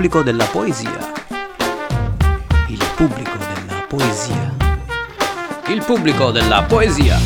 pubblico 0.00 0.22
della 0.22 0.46
poesia. 0.46 1.12
Il 2.68 2.90
pubblico 2.96 3.36
della 3.36 3.84
poesia. 3.86 4.56
Il 5.66 5.84
pubblico 5.84 6.30
della 6.30 6.62
poesia. 6.62 7.18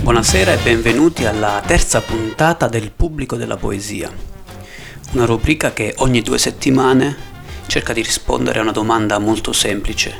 Buonasera 0.00 0.54
e 0.54 0.56
benvenuti 0.56 1.26
alla 1.26 1.62
terza 1.66 2.00
puntata 2.00 2.68
del 2.68 2.90
pubblico 2.90 3.36
della 3.36 3.58
poesia. 3.58 4.10
Una 5.12 5.26
rubrica 5.26 5.74
che 5.74 5.92
ogni 5.98 6.22
due 6.22 6.38
settimane 6.38 7.14
cerca 7.66 7.92
di 7.92 8.00
rispondere 8.00 8.58
a 8.58 8.62
una 8.62 8.72
domanda 8.72 9.18
molto 9.18 9.52
semplice. 9.52 10.16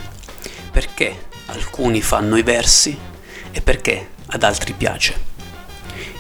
Perché 0.71 1.29
alcuni 1.47 2.03
fanno 2.03 2.37
i 2.37 2.43
versi 2.43 2.95
e 3.51 3.63
perché 3.63 4.11
ad 4.27 4.43
altri 4.43 4.75
piace? 4.75 5.19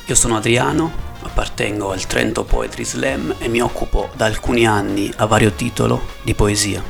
Io 0.06 0.14
sono 0.14 0.38
Adriano 0.38 1.07
appartengo 1.38 1.92
al 1.92 2.04
Trento 2.04 2.42
Poetry 2.42 2.84
Slam 2.84 3.36
e 3.38 3.46
mi 3.46 3.60
occupo 3.60 4.10
da 4.16 4.24
alcuni 4.24 4.66
anni 4.66 5.08
a 5.18 5.26
vario 5.26 5.52
titolo 5.52 6.02
di 6.22 6.34
poesia. 6.34 6.82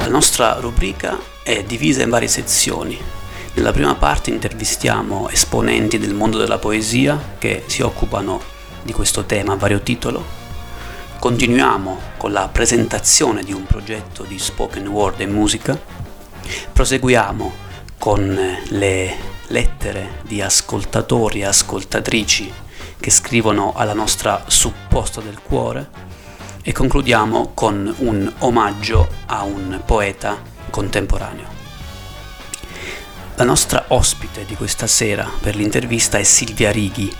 La 0.00 0.08
nostra 0.08 0.54
rubrica 0.54 1.16
è 1.44 1.62
divisa 1.62 2.02
in 2.02 2.10
varie 2.10 2.26
sezioni. 2.26 2.98
Nella 3.54 3.70
prima 3.70 3.94
parte 3.94 4.30
intervistiamo 4.30 5.28
esponenti 5.28 6.00
del 6.00 6.12
mondo 6.12 6.38
della 6.38 6.58
poesia 6.58 7.36
che 7.38 7.62
si 7.66 7.82
occupano 7.82 8.42
di 8.82 8.92
questo 8.92 9.24
tema 9.24 9.52
a 9.52 9.56
vario 9.56 9.80
titolo. 9.80 10.24
Continuiamo 11.20 12.00
con 12.16 12.32
la 12.32 12.48
presentazione 12.48 13.44
di 13.44 13.52
un 13.52 13.64
progetto 13.64 14.24
di 14.24 14.40
spoken 14.40 14.88
word 14.88 15.20
e 15.20 15.26
musica. 15.26 15.80
Proseguiamo 16.72 17.52
con 17.96 18.58
le 18.70 19.29
lettere 19.50 20.20
di 20.22 20.40
ascoltatori 20.40 21.40
e 21.40 21.46
ascoltatrici 21.46 22.52
che 22.98 23.10
scrivono 23.10 23.72
alla 23.74 23.94
nostra 23.94 24.44
supposta 24.46 25.20
del 25.20 25.40
cuore 25.42 26.08
e 26.62 26.72
concludiamo 26.72 27.52
con 27.54 27.92
un 27.98 28.32
omaggio 28.38 29.08
a 29.26 29.42
un 29.42 29.80
poeta 29.84 30.40
contemporaneo. 30.70 31.58
La 33.36 33.44
nostra 33.44 33.86
ospite 33.88 34.44
di 34.44 34.54
questa 34.54 34.86
sera 34.86 35.28
per 35.40 35.56
l'intervista 35.56 36.18
è 36.18 36.22
Silvia 36.22 36.70
Righi, 36.70 37.10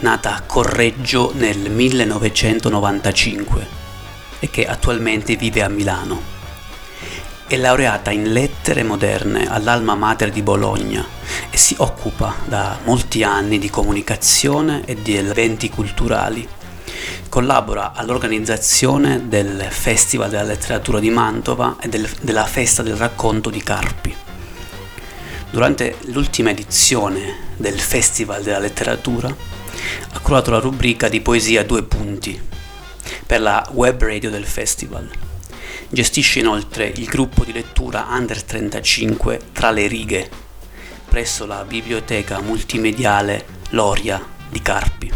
nata 0.00 0.34
a 0.36 0.42
Correggio 0.42 1.32
nel 1.34 1.70
1995 1.70 3.66
e 4.38 4.50
che 4.50 4.66
attualmente 4.66 5.34
vive 5.36 5.62
a 5.62 5.68
Milano. 5.68 6.41
È 7.52 7.58
laureata 7.58 8.10
in 8.10 8.32
lettere 8.32 8.82
moderne 8.82 9.46
all'Alma 9.46 9.94
Mater 9.94 10.30
di 10.30 10.40
Bologna 10.40 11.06
e 11.50 11.58
si 11.58 11.74
occupa 11.76 12.34
da 12.46 12.78
molti 12.84 13.22
anni 13.24 13.58
di 13.58 13.68
comunicazione 13.68 14.86
e 14.86 15.02
di 15.02 15.16
eventi 15.16 15.68
culturali. 15.68 16.48
Collabora 17.28 17.92
all'organizzazione 17.92 19.28
del 19.28 19.66
Festival 19.68 20.30
della 20.30 20.44
Letteratura 20.44 20.98
di 20.98 21.10
Mantova 21.10 21.76
e 21.78 21.90
del, 21.90 22.08
della 22.22 22.46
Festa 22.46 22.82
del 22.82 22.96
Racconto 22.96 23.50
di 23.50 23.62
Carpi. 23.62 24.16
Durante 25.50 25.96
l'ultima 26.06 26.48
edizione 26.48 27.50
del 27.58 27.78
Festival 27.78 28.42
della 28.42 28.60
Letteratura 28.60 29.28
ha 29.28 30.20
curato 30.20 30.50
la 30.50 30.58
rubrica 30.58 31.10
di 31.10 31.20
poesia 31.20 31.66
due 31.66 31.82
punti 31.82 32.40
per 33.26 33.42
la 33.42 33.68
web 33.72 34.02
radio 34.02 34.30
del 34.30 34.46
festival 34.46 35.31
Gestisce 35.94 36.38
inoltre 36.38 36.86
il 36.86 37.04
gruppo 37.04 37.44
di 37.44 37.52
lettura 37.52 38.06
Under 38.08 38.42
35 38.42 39.38
Tra 39.52 39.70
le 39.70 39.86
righe 39.86 40.30
presso 41.06 41.44
la 41.44 41.66
biblioteca 41.66 42.40
multimediale 42.40 43.44
Loria 43.72 44.24
di 44.48 44.62
Carpi. 44.62 45.12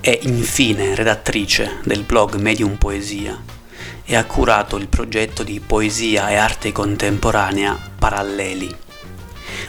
È 0.00 0.18
infine 0.24 0.94
redattrice 0.94 1.78
del 1.82 2.02
blog 2.02 2.34
Medium 2.34 2.76
Poesia 2.76 3.42
e 4.04 4.16
ha 4.16 4.24
curato 4.26 4.76
il 4.76 4.88
progetto 4.88 5.42
di 5.42 5.60
poesia 5.60 6.28
e 6.28 6.34
arte 6.34 6.70
contemporanea 6.70 7.92
Paralleli. 7.98 8.76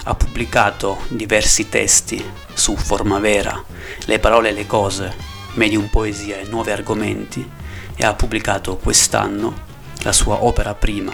Ha 0.03 0.13
pubblicato 0.13 1.03
diversi 1.07 1.69
testi 1.69 2.21
su 2.53 2.75
Forma 2.75 3.19
Vera, 3.19 3.63
Le 4.03 4.19
parole 4.19 4.49
e 4.49 4.51
le 4.51 4.67
cose, 4.67 5.15
Medium 5.53 5.87
Poesia 5.87 6.37
e 6.37 6.47
nuovi 6.49 6.71
argomenti 6.71 7.49
e 7.95 8.05
ha 8.05 8.13
pubblicato 8.13 8.75
quest'anno 8.75 9.68
la 10.01 10.11
sua 10.13 10.43
opera 10.43 10.73
prima, 10.75 11.13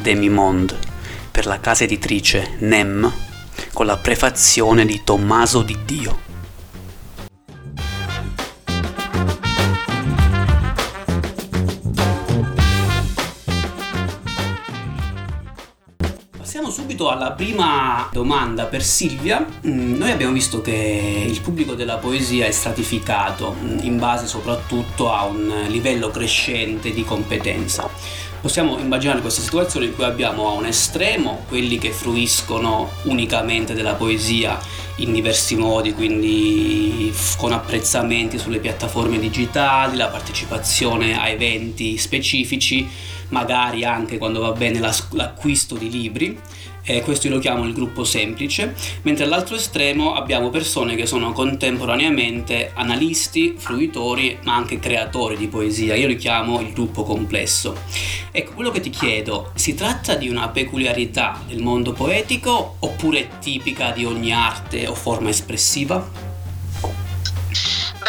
Demi-Monde, 0.00 0.76
per 1.30 1.46
la 1.46 1.60
casa 1.60 1.84
editrice 1.84 2.56
Nem, 2.58 3.10
con 3.72 3.86
la 3.86 3.96
prefazione 3.96 4.84
di 4.84 5.02
Tommaso 5.04 5.62
di 5.62 5.76
Dio. 5.84 6.27
Subito 16.98 17.10
alla 17.10 17.30
prima 17.30 18.08
domanda 18.10 18.64
per 18.64 18.82
Silvia. 18.82 19.46
Mm, 19.64 19.98
noi 19.98 20.10
abbiamo 20.10 20.32
visto 20.32 20.60
che 20.60 21.24
il 21.28 21.40
pubblico 21.40 21.74
della 21.74 21.98
poesia 21.98 22.46
è 22.46 22.50
stratificato 22.50 23.54
mm, 23.54 23.78
in 23.82 23.98
base 23.98 24.26
soprattutto 24.26 25.12
a 25.12 25.24
un 25.24 25.66
livello 25.68 26.10
crescente 26.10 26.90
di 26.90 27.04
competenza. 27.04 27.88
Possiamo 28.40 28.78
immaginare 28.78 29.20
questa 29.20 29.42
situazione 29.42 29.86
in 29.86 29.94
cui 29.94 30.02
abbiamo 30.02 30.48
a 30.48 30.52
un 30.52 30.66
estremo 30.66 31.44
quelli 31.46 31.78
che 31.78 31.92
fruiscono 31.92 32.90
unicamente 33.04 33.74
della 33.74 33.94
poesia 33.94 34.58
in 34.96 35.12
diversi 35.12 35.54
modi, 35.54 35.92
quindi 35.92 37.12
con 37.36 37.52
apprezzamenti 37.52 38.38
sulle 38.38 38.58
piattaforme 38.58 39.20
digitali, 39.20 39.96
la 39.96 40.08
partecipazione 40.08 41.16
a 41.16 41.28
eventi 41.28 41.96
specifici, 41.96 42.88
magari 43.28 43.84
anche 43.84 44.18
quando 44.18 44.40
va 44.40 44.52
bene 44.52 44.80
l'acquisto 44.80 45.76
di 45.76 45.90
libri 45.90 46.38
eh, 46.88 47.02
questo 47.02 47.26
io 47.26 47.34
lo 47.34 47.38
chiamo 47.38 47.66
il 47.66 47.74
gruppo 47.74 48.02
semplice, 48.02 48.74
mentre 49.02 49.24
all'altro 49.24 49.56
estremo 49.56 50.14
abbiamo 50.14 50.48
persone 50.48 50.96
che 50.96 51.04
sono 51.04 51.32
contemporaneamente 51.32 52.70
analisti, 52.72 53.56
fruitori, 53.58 54.38
ma 54.44 54.54
anche 54.54 54.78
creatori 54.78 55.36
di 55.36 55.48
poesia, 55.48 55.94
io 55.94 56.06
li 56.06 56.16
chiamo 56.16 56.60
il 56.60 56.72
gruppo 56.72 57.02
complesso. 57.02 57.76
Ecco, 58.30 58.54
quello 58.54 58.70
che 58.70 58.80
ti 58.80 58.88
chiedo, 58.88 59.52
si 59.54 59.74
tratta 59.74 60.14
di 60.14 60.30
una 60.30 60.48
peculiarità 60.48 61.42
del 61.46 61.60
mondo 61.60 61.92
poetico 61.92 62.76
oppure 62.78 63.28
tipica 63.38 63.90
di 63.90 64.06
ogni 64.06 64.32
arte 64.32 64.86
o 64.86 64.94
forma 64.94 65.28
espressiva? 65.28 66.27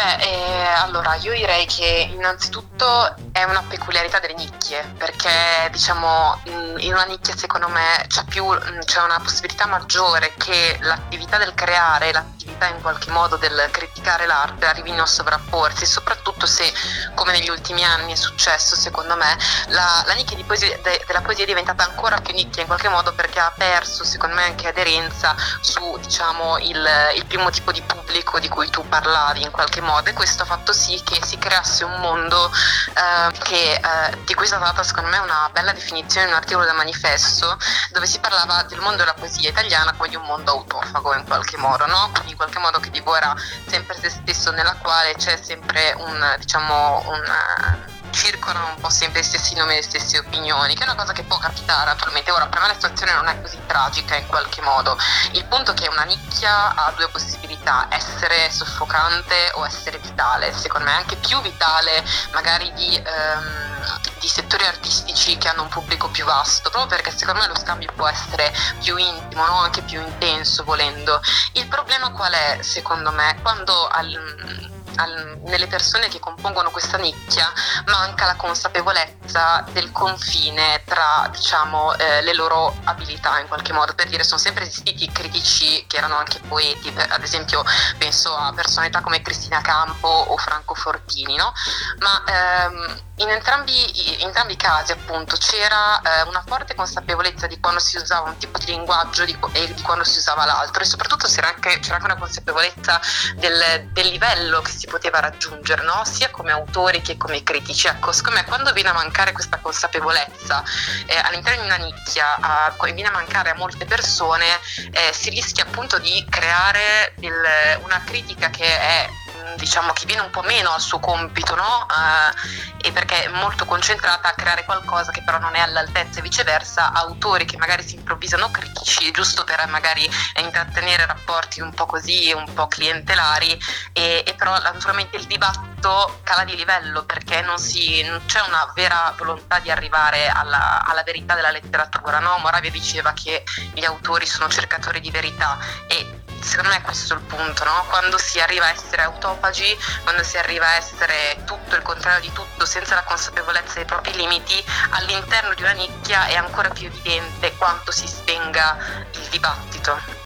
Beh, 0.02 0.16
eh, 0.24 0.66
allora 0.78 1.14
io 1.16 1.34
direi 1.34 1.66
che 1.66 2.08
innanzitutto 2.10 3.14
è 3.32 3.44
una 3.44 3.62
peculiarità 3.68 4.18
delle 4.18 4.32
nicchie, 4.32 4.94
perché 4.96 5.68
diciamo 5.70 6.40
in 6.78 6.92
una 6.92 7.04
nicchia 7.04 7.36
secondo 7.36 7.68
me 7.68 8.02
c'è, 8.08 8.24
più, 8.24 8.46
c'è 8.82 9.02
una 9.02 9.20
possibilità 9.20 9.66
maggiore 9.66 10.32
che 10.38 10.78
l'attività 10.80 11.36
del 11.36 11.52
creare, 11.52 12.12
l'attività 12.12 12.68
in 12.68 12.80
qualche 12.80 13.10
modo 13.10 13.36
del 13.36 13.68
criticare 13.70 14.24
l'arte 14.24 14.64
arrivino 14.64 15.02
a 15.02 15.06
sovrapporsi, 15.06 15.84
soprattutto 15.84 16.46
se 16.46 16.72
come 17.14 17.32
negli 17.32 17.50
ultimi 17.50 17.84
anni 17.84 18.12
è 18.12 18.16
successo 18.16 18.76
secondo 18.76 19.16
me, 19.16 19.36
la, 19.66 20.02
la 20.06 20.14
nicchia 20.14 20.38
poesia, 20.46 20.78
de, 20.82 21.04
della 21.06 21.20
poesia 21.20 21.44
è 21.44 21.46
diventata 21.46 21.84
ancora 21.84 22.18
più 22.20 22.32
nicchia 22.32 22.62
in 22.62 22.68
qualche 22.68 22.88
modo 22.88 23.12
perché 23.12 23.38
ha 23.38 23.52
perso 23.54 24.02
secondo 24.04 24.36
me 24.36 24.44
anche 24.44 24.66
aderenza 24.66 25.36
su 25.60 25.98
diciamo 25.98 26.56
il, 26.58 26.88
il 27.16 27.26
primo 27.26 27.50
tipo 27.50 27.70
di 27.70 27.82
pubblico 27.82 28.38
di 28.38 28.48
cui 28.48 28.70
tu 28.70 28.88
parlavi 28.88 29.42
in 29.42 29.50
qualche 29.50 29.80
modo 29.82 29.89
modo 29.90 30.08
e 30.08 30.12
questo 30.12 30.44
ha 30.44 30.46
fatto 30.46 30.72
sì 30.72 31.00
che 31.02 31.18
si 31.24 31.36
creasse 31.36 31.84
un 31.84 31.98
mondo 32.00 32.50
eh, 32.94 33.38
che, 33.38 33.74
eh, 33.74 34.24
di 34.24 34.34
cui 34.34 34.44
è 34.44 34.46
stata 34.46 34.66
data 34.66 34.82
secondo 34.84 35.10
me 35.10 35.18
una 35.18 35.50
bella 35.52 35.72
definizione 35.72 36.26
in 36.26 36.32
un 36.32 36.38
articolo 36.38 36.64
da 36.64 36.72
manifesto 36.72 37.58
dove 37.90 38.06
si 38.06 38.20
parlava 38.20 38.62
del 38.62 38.80
mondo 38.80 38.98
della 38.98 39.14
poesia 39.14 39.48
italiana 39.50 39.92
come 39.94 40.08
di 40.08 40.16
un 40.16 40.24
mondo 40.24 40.52
autofago 40.52 41.14
in 41.14 41.24
qualche 41.24 41.56
modo, 41.56 41.86
no? 41.86 42.10
in 42.26 42.36
qualche 42.36 42.58
modo 42.58 42.78
che 42.78 42.90
divora 42.90 43.34
sempre 43.66 43.96
se 43.98 44.10
stesso 44.10 44.50
nella 44.52 44.74
quale 44.74 45.14
c'è 45.14 45.38
sempre 45.42 45.94
un, 45.98 46.36
diciamo, 46.38 47.02
un 47.06 47.98
circolano 48.10 48.74
un 48.74 48.80
po' 48.80 48.90
sempre 48.90 49.20
gli 49.20 49.24
stessi 49.24 49.54
nomi 49.54 49.72
e 49.72 49.76
le 49.76 49.82
stesse 49.82 50.18
opinioni, 50.18 50.74
che 50.74 50.82
è 50.82 50.84
una 50.84 50.94
cosa 50.94 51.12
che 51.12 51.22
può 51.22 51.38
capitare 51.38 51.90
attualmente. 51.90 52.30
Ora, 52.30 52.46
per 52.46 52.60
me 52.60 52.68
la 52.68 52.74
situazione 52.74 53.12
non 53.12 53.28
è 53.28 53.40
così 53.40 53.58
tragica 53.66 54.16
in 54.16 54.26
qualche 54.26 54.60
modo. 54.62 54.96
Il 55.32 55.44
punto 55.46 55.72
è 55.72 55.74
che 55.74 55.88
una 55.88 56.04
nicchia 56.04 56.74
ha 56.74 56.92
due 56.96 57.08
possibilità, 57.08 57.86
essere 57.90 58.50
soffocante 58.50 59.52
o 59.54 59.64
essere 59.64 59.98
vitale. 59.98 60.52
Secondo 60.52 60.88
me 60.88 60.94
anche 60.94 61.16
più 61.16 61.40
vitale 61.40 62.04
magari 62.32 62.72
di, 62.74 62.96
ehm, 62.96 64.00
di 64.18 64.28
settori 64.28 64.64
artistici 64.64 65.38
che 65.38 65.48
hanno 65.48 65.62
un 65.62 65.68
pubblico 65.68 66.08
più 66.08 66.24
vasto, 66.24 66.70
proprio 66.70 66.96
perché 66.96 67.16
secondo 67.16 67.40
me 67.40 67.48
lo 67.48 67.58
scambio 67.58 67.90
può 67.94 68.06
essere 68.06 68.52
più 68.80 68.96
intimo, 68.96 69.44
no? 69.46 69.60
anche 69.60 69.82
più 69.82 70.00
intenso 70.00 70.64
volendo. 70.64 71.20
Il 71.52 71.66
problema 71.68 72.10
qual 72.12 72.32
è, 72.32 72.58
secondo 72.62 73.10
me, 73.12 73.36
quando 73.42 73.88
al 73.88 74.78
al, 75.00 75.40
nelle 75.44 75.66
persone 75.66 76.08
che 76.08 76.18
compongono 76.18 76.70
questa 76.70 76.96
nicchia 76.98 77.50
manca 77.86 78.26
la 78.26 78.36
consapevolezza 78.36 79.64
del 79.72 79.90
confine 79.92 80.82
tra 80.84 81.28
diciamo, 81.30 81.94
eh, 81.96 82.22
le 82.22 82.34
loro 82.34 82.74
abilità 82.84 83.38
in 83.40 83.48
qualche 83.48 83.72
modo. 83.72 83.94
Per 83.94 84.08
dire, 84.08 84.24
sono 84.24 84.38
sempre 84.38 84.64
esistiti 84.64 85.10
critici 85.10 85.84
che 85.86 85.96
erano 85.96 86.16
anche 86.16 86.40
poeti, 86.46 86.90
per, 86.90 87.10
ad 87.10 87.22
esempio 87.22 87.64
penso 87.98 88.34
a 88.34 88.52
personalità 88.52 89.00
come 89.00 89.22
Cristina 89.22 89.60
Campo 89.60 90.08
o 90.08 90.36
Franco 90.36 90.74
Fortini, 90.74 91.36
no? 91.36 91.52
ma 91.98 92.22
ehm, 92.26 93.00
in 93.20 93.28
entrambi, 93.28 94.18
in 94.18 94.26
entrambi, 94.26 94.54
i 94.54 94.56
casi 94.56 94.92
appunto 94.92 95.36
c'era 95.36 96.00
eh, 96.00 96.22
una 96.28 96.42
forte 96.46 96.74
consapevolezza 96.74 97.46
di 97.46 97.60
quando 97.60 97.78
si 97.78 97.96
usava 97.96 98.30
un 98.30 98.36
tipo 98.38 98.58
di 98.58 98.66
linguaggio 98.66 99.24
di, 99.24 99.36
e 99.52 99.72
di 99.74 99.82
quando 99.82 100.04
si 100.04 100.18
usava 100.18 100.44
l'altro 100.46 100.82
e 100.82 100.86
soprattutto 100.86 101.26
c'era 101.26 101.48
anche, 101.48 101.78
c'era 101.80 101.96
anche 101.96 102.06
una 102.06 102.16
consapevolezza 102.16 103.00
del, 103.36 103.88
del, 103.92 104.08
livello 104.08 104.62
che 104.62 104.70
si 104.70 104.86
poteva 104.86 105.20
raggiungere 105.20 105.82
no? 105.82 106.02
sia 106.04 106.30
come 106.30 106.50
autori 106.50 107.02
che 107.02 107.16
come 107.16 107.42
critici. 107.42 107.86
Ecco, 107.86 108.12
secondo 108.12 108.40
me 108.40 108.46
quando 108.46 108.72
viene 108.72 108.88
a 108.88 108.94
mancare 108.94 109.32
questa 109.32 109.58
consapevolezza 109.58 110.62
eh, 111.06 111.16
all'interno 111.16 111.60
di 111.60 111.66
una 111.66 111.76
nicchia, 111.76 112.36
a, 112.40 112.74
viene 112.92 113.08
a 113.08 113.12
mancare 113.12 113.50
a 113.50 113.54
molte 113.54 113.84
persone, 113.84 114.46
eh, 114.92 115.12
si 115.12 115.30
rischia 115.30 115.64
appunto 115.64 115.98
di 115.98 116.24
creare 116.28 117.14
il, 117.20 117.34
una 117.82 118.02
critica 118.04 118.48
che 118.48 118.64
è 118.64 119.08
diciamo 119.56 119.92
che 119.92 120.06
viene 120.06 120.22
un 120.22 120.30
po' 120.30 120.42
meno 120.42 120.70
al 120.70 120.80
suo 120.80 120.98
compito, 120.98 121.54
no? 121.54 121.86
Uh, 121.88 122.86
e 122.86 122.92
perché 122.92 123.24
è 123.24 123.28
molto 123.28 123.64
concentrata 123.64 124.28
a 124.28 124.32
creare 124.32 124.64
qualcosa 124.64 125.10
che 125.10 125.22
però 125.22 125.38
non 125.38 125.54
è 125.54 125.60
all'altezza 125.60 126.18
e 126.18 126.22
viceversa 126.22 126.92
autori 126.92 127.44
che 127.44 127.56
magari 127.56 127.86
si 127.86 127.96
improvvisano 127.96 128.50
critici 128.50 129.10
giusto 129.10 129.44
per 129.44 129.66
magari 129.68 130.08
intrattenere 130.36 131.06
rapporti 131.06 131.60
un 131.60 131.72
po' 131.72 131.86
così, 131.86 132.32
un 132.32 132.52
po' 132.54 132.68
clientelari 132.68 133.58
e, 133.92 134.24
e 134.26 134.34
però 134.34 134.58
naturalmente 134.58 135.16
il 135.16 135.26
dibattito 135.26 136.20
cala 136.22 136.44
di 136.44 136.56
livello 136.56 137.04
perché 137.04 137.40
non, 137.42 137.58
si, 137.58 138.02
non 138.02 138.20
c'è 138.26 138.40
una 138.46 138.70
vera 138.74 139.14
volontà 139.16 139.58
di 139.58 139.70
arrivare 139.70 140.28
alla, 140.28 140.84
alla 140.84 141.02
verità 141.02 141.34
della 141.34 141.50
letteratura, 141.50 142.18
no? 142.18 142.38
Moravia 142.38 142.70
diceva 142.70 143.12
che 143.12 143.44
gli 143.72 143.84
autori 143.84 144.26
sono 144.26 144.48
cercatori 144.48 145.00
di 145.00 145.10
verità 145.10 145.58
e 145.86 146.19
secondo 146.42 146.70
me 146.70 146.80
questo 146.82 147.14
è 147.14 147.16
il 147.16 147.22
punto, 147.24 147.64
no? 147.64 147.84
quando 147.88 148.18
si 148.18 148.40
arriva 148.40 148.66
a 148.66 148.70
essere 148.70 149.02
autopagi, 149.02 149.76
quando 150.02 150.22
si 150.22 150.36
arriva 150.36 150.66
a 150.66 150.74
essere 150.76 151.42
tutto 151.44 151.76
il 151.76 151.82
contrario 151.82 152.20
di 152.20 152.32
tutto 152.32 152.64
senza 152.64 152.94
la 152.94 153.02
consapevolezza 153.04 153.74
dei 153.74 153.84
propri 153.84 154.14
limiti, 154.14 154.54
all'interno 154.90 155.54
di 155.54 155.62
una 155.62 155.72
nicchia 155.72 156.26
è 156.26 156.34
ancora 156.34 156.68
più 156.70 156.86
evidente 156.86 157.54
quanto 157.56 157.92
si 157.92 158.06
spenga 158.06 158.76
il 159.12 159.28
dibattito. 159.30 160.18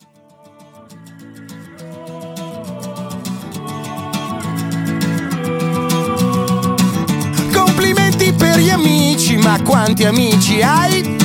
Complimenti 7.53 8.33
per 8.33 8.59
gli 8.59 8.71
amici, 8.71 9.37
ma 9.37 9.61
quanti 9.63 10.05
amici 10.05 10.63
hai? 10.63 11.24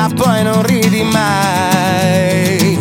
Ma 0.00 0.08
poi 0.14 0.42
non 0.42 0.62
ridi 0.62 1.02
mai. 1.02 2.78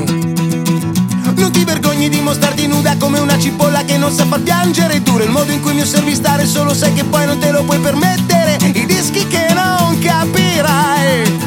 Non 1.36 1.51
ti 1.51 1.66
vergogni 1.66 2.07
di 2.07 2.21
mostrarti 2.21 2.66
nuda 2.66 2.95
come 2.98 3.19
una 3.19 3.38
cipolla 3.38 3.83
che 3.83 3.98
non 3.98 4.10
sa 4.10 4.25
far 4.25 4.39
piangere. 4.39 5.01
Duro 5.01 5.25
il 5.25 5.30
modo 5.30 5.51
in 5.51 5.60
cui 5.62 5.74
mi 5.74 5.81
osservi 5.81 6.16
stare, 6.16 6.45
solo 6.45 6.74
sai 6.74 6.94
che 6.94 7.04
poi 7.04 7.25
non 7.25 7.38
te 7.39 7.51
lo 7.51 7.63
puoi 7.63 7.80
permettere. 7.80 8.57
I 8.62 8.86
dischi 8.86 9.27
che 9.27 9.48
non 9.54 10.00
capirai, 10.00 11.39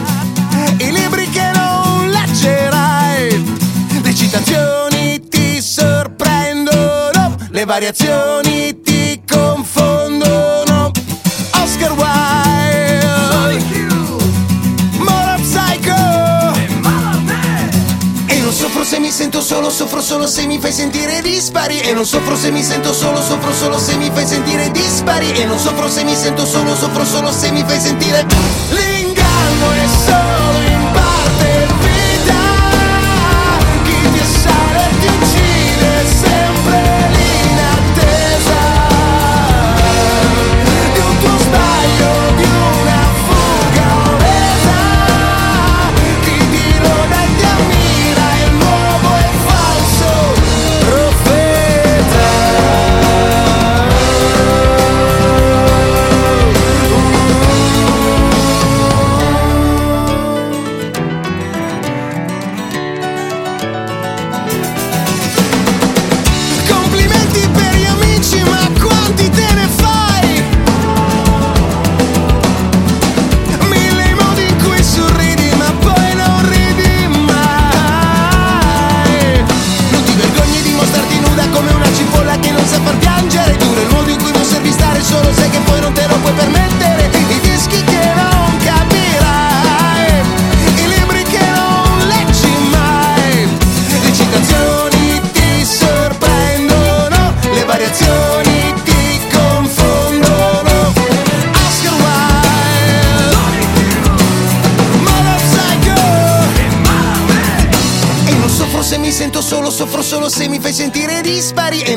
i 0.76 0.92
libri 0.92 1.30
che 1.30 1.50
non 1.54 2.10
leggerai. 2.10 3.56
Le 4.02 4.14
citazioni 4.14 5.26
ti 5.26 5.62
sorprendono, 5.62 7.36
le 7.48 7.64
variazioni 7.64 8.78
ti 8.82 8.91
soffro 18.82 18.84
se 18.84 18.98
mi 18.98 19.10
sento 19.12 19.40
solo, 19.40 19.70
soffro 19.70 20.00
solo 20.00 20.26
se 20.26 20.46
mi 20.46 20.58
fai 20.58 20.72
sentire 20.72 21.20
dispari. 21.22 21.80
E 21.80 21.92
non 21.92 22.04
soffro 22.04 22.36
se 22.36 22.50
mi 22.50 22.62
sento 22.62 22.92
solo, 22.92 23.20
soffro 23.22 23.52
solo 23.52 23.78
se 23.78 23.96
mi 23.96 24.10
fai 24.12 24.26
sentire 24.26 24.70
dispari. 24.70 25.30
E 25.32 25.44
non 25.44 25.58
soffro 25.58 25.88
se 25.88 26.02
mi 26.02 26.14
sento 26.16 26.44
solo, 26.44 26.74
soffro 26.74 27.04
solo 27.04 27.30
se 27.30 27.50
mi 27.52 27.62
fai 27.64 27.80
sentire 27.80 28.26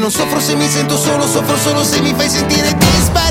non 0.05 0.13
soffro 0.13 0.39
se 0.39 0.55
mi 0.55 0.69
sento 0.69 0.97
solo, 0.97 1.25
soffro 1.25 1.57
solo 1.57 1.83
se 1.83 2.00
mi 2.00 2.13
fai 2.13 2.29
sentire 2.29 2.77
dispari 2.77 3.25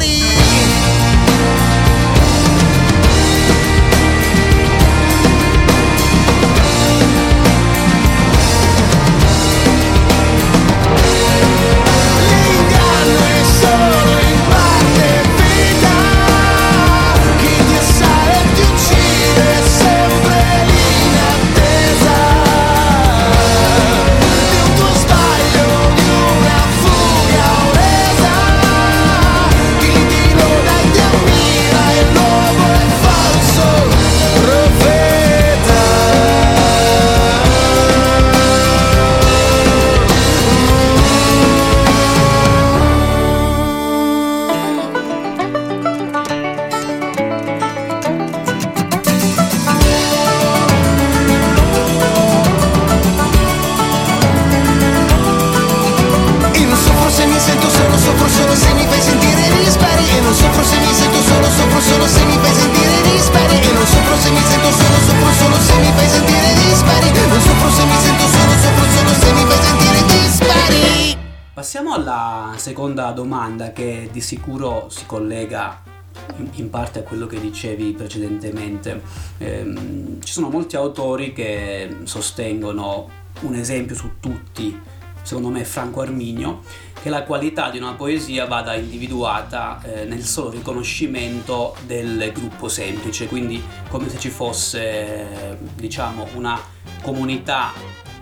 in 76.53 76.71
parte 76.71 77.01
a 77.01 77.03
quello 77.03 77.27
che 77.27 77.41
dicevi 77.41 77.93
precedentemente. 77.93 79.03
Eh, 79.39 80.19
ci 80.23 80.33
sono 80.33 80.49
molti 80.49 80.77
autori 80.77 81.33
che 81.33 81.97
sostengono 82.05 83.23
un 83.41 83.55
esempio 83.55 83.95
su 83.95 84.13
tutti, 84.21 84.81
secondo 85.23 85.49
me 85.49 85.65
Franco 85.65 86.01
Arminio, 86.01 86.63
che 87.03 87.11
la 87.11 87.25
qualità 87.25 87.71
di 87.71 87.79
una 87.79 87.93
poesia 87.93 88.47
vada 88.47 88.75
individuata 88.75 89.81
eh, 89.83 90.05
nel 90.05 90.25
solo 90.25 90.51
riconoscimento 90.51 91.77
del 91.87 92.31
gruppo 92.33 92.69
semplice, 92.69 93.27
quindi 93.27 93.63
come 93.89 94.09
se 94.09 94.19
ci 94.19 94.31
fosse 94.31 95.59
diciamo 95.75 96.29
una 96.35 96.59
comunità 97.03 97.73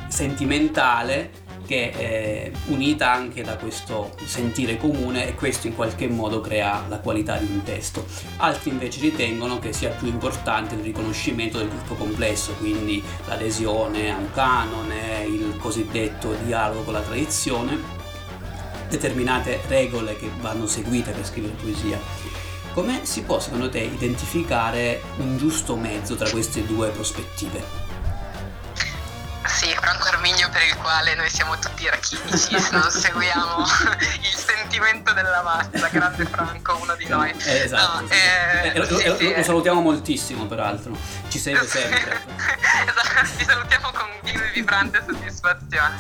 sentimentale 0.09 1.42
che 1.73 1.91
è 1.91 2.51
unita 2.67 3.11
anche 3.11 3.43
da 3.43 3.57
questo 3.57 4.15
sentire 4.27 4.77
comune 4.77 5.27
e 5.27 5.35
questo 5.35 5.69
in 5.69 5.75
qualche 5.75 6.07
modo 6.07 6.43
crea 6.43 6.85
la 6.87 6.99
qualità 6.99 7.39
di 7.39 7.51
un 7.51 7.63
testo. 7.63 8.05
Altri 8.37 8.69
invece 8.69 9.01
ritengono 9.01 9.59
che 9.59 9.73
sia 9.73 9.89
più 9.89 10.07
importante 10.07 10.75
il 10.75 10.83
riconoscimento 10.83 11.57
del 11.57 11.71
gruppo 11.71 11.95
complesso, 11.95 12.53
quindi 12.59 13.03
l'adesione 13.27 14.13
a 14.13 14.19
un 14.19 14.31
canone, 14.33 15.25
il 15.25 15.57
cosiddetto 15.59 16.37
dialogo 16.45 16.83
con 16.83 16.93
la 16.93 17.01
tradizione, 17.01 17.79
determinate 18.91 19.61
regole 19.67 20.19
che 20.19 20.29
vanno 20.41 20.67
seguite 20.67 21.13
per 21.13 21.25
scrivere 21.25 21.55
poesia. 21.55 21.99
Come 22.75 23.07
si 23.07 23.23
può 23.23 23.41
secondo 23.41 23.71
te 23.71 23.79
identificare 23.79 25.01
un 25.17 25.39
giusto 25.39 25.75
mezzo 25.77 26.17
tra 26.17 26.29
queste 26.29 26.67
due 26.67 26.91
prospettive? 26.91 27.82
Franco 29.83 30.07
Arminio 30.07 30.49
per 30.51 30.63
il 30.63 30.77
quale 30.77 31.17
noi 31.17 31.29
siamo 31.29 31.59
tutti 31.59 31.89
rachinici 31.89 32.61
se 32.61 32.71
non 32.71 32.89
seguiamo 32.89 33.67
il 34.23 34.37
sentimento 34.37 35.13
della 35.13 35.43
massa, 35.43 35.89
grande 35.89 36.25
Franco, 36.25 36.77
uno 36.81 36.95
di 36.95 37.09
noi. 37.09 37.35
Eh, 37.37 37.65
esatto. 37.65 38.03
No, 38.03 38.07
sì. 38.07 38.15
Eh, 38.15 38.67
eh, 38.69 38.85
sì, 38.85 39.09
lo, 39.09 39.17
sì, 39.17 39.35
lo, 39.35 39.43
salutiamo 39.43 39.81
moltissimo 39.81 40.47
peraltro, 40.47 40.97
ci 41.29 41.41
segue 41.41 41.67
sempre. 41.67 42.25
esatto, 42.87 43.37
ti 43.37 43.45
salutiamo 43.45 43.91
con 43.91 44.09
vibrante 44.53 45.03
soddisfazione. 45.05 45.97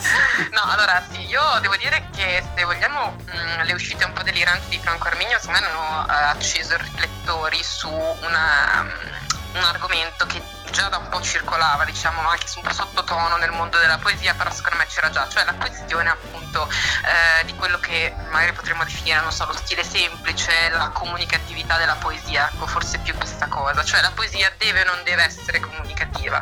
No, 0.53 0.62
allora 0.62 1.03
sì, 1.11 1.27
io 1.27 1.43
devo 1.61 1.75
dire 1.75 2.09
che 2.15 2.41
se 2.55 2.62
vogliamo 2.62 3.17
mh, 3.19 3.33
mm, 3.33 3.61
le 3.62 3.73
uscite 3.73 4.05
un 4.05 4.12
po' 4.12 4.23
deliranti 4.23 4.69
di 4.69 4.79
Franco 4.79 5.09
Arminio, 5.09 5.41
secondo 5.41 5.61
me 5.61 5.67
hanno 5.67 6.05
uh, 6.05 6.37
acceso 6.37 6.75
i 6.75 6.79
riflettori 6.79 7.61
su 7.65 7.89
una, 7.89 8.81
um, 8.81 9.59
un 9.59 9.65
argomento 9.65 10.25
che 10.27 10.41
già 10.73 10.88
da 10.88 10.97
un 10.97 11.09
po' 11.11 11.21
circolava, 11.21 11.85
diciamo, 11.85 12.26
anche 12.29 12.47
un 12.57 12.62
po' 12.62 12.73
sottotono 12.73 13.37
nel 13.37 13.52
mondo 13.52 13.79
della 13.79 13.99
poesia, 13.99 14.35
però 14.35 14.50
secondo 14.50 14.79
me 14.79 14.87
c'era 14.87 15.11
già, 15.11 15.29
cioè 15.29 15.45
la 15.45 15.55
questione 15.55 16.09
appunto 16.09 16.69
eh, 16.69 17.45
di 17.45 17.55
quello 17.55 17.79
che 17.79 18.12
magari 18.31 18.52
potremmo 18.52 18.83
definire, 18.83 19.21
non 19.21 19.31
so, 19.31 19.45
lo 19.45 19.52
stile 19.52 19.85
semplice, 19.85 20.71
la 20.71 20.88
comunicatività 20.88 21.76
della 21.76 21.97
poesia, 21.97 22.50
ecco, 22.52 22.67
forse 22.67 22.99
più 22.99 23.14
questa 23.14 23.47
cosa, 23.47 23.85
cioè 23.85 24.00
la 24.00 24.11
poesia 24.12 24.50
deve 24.59 24.81
o 24.81 24.85
non 24.85 25.05
deve 25.05 25.25
essere 25.25 25.61
comunicativa. 25.61 26.41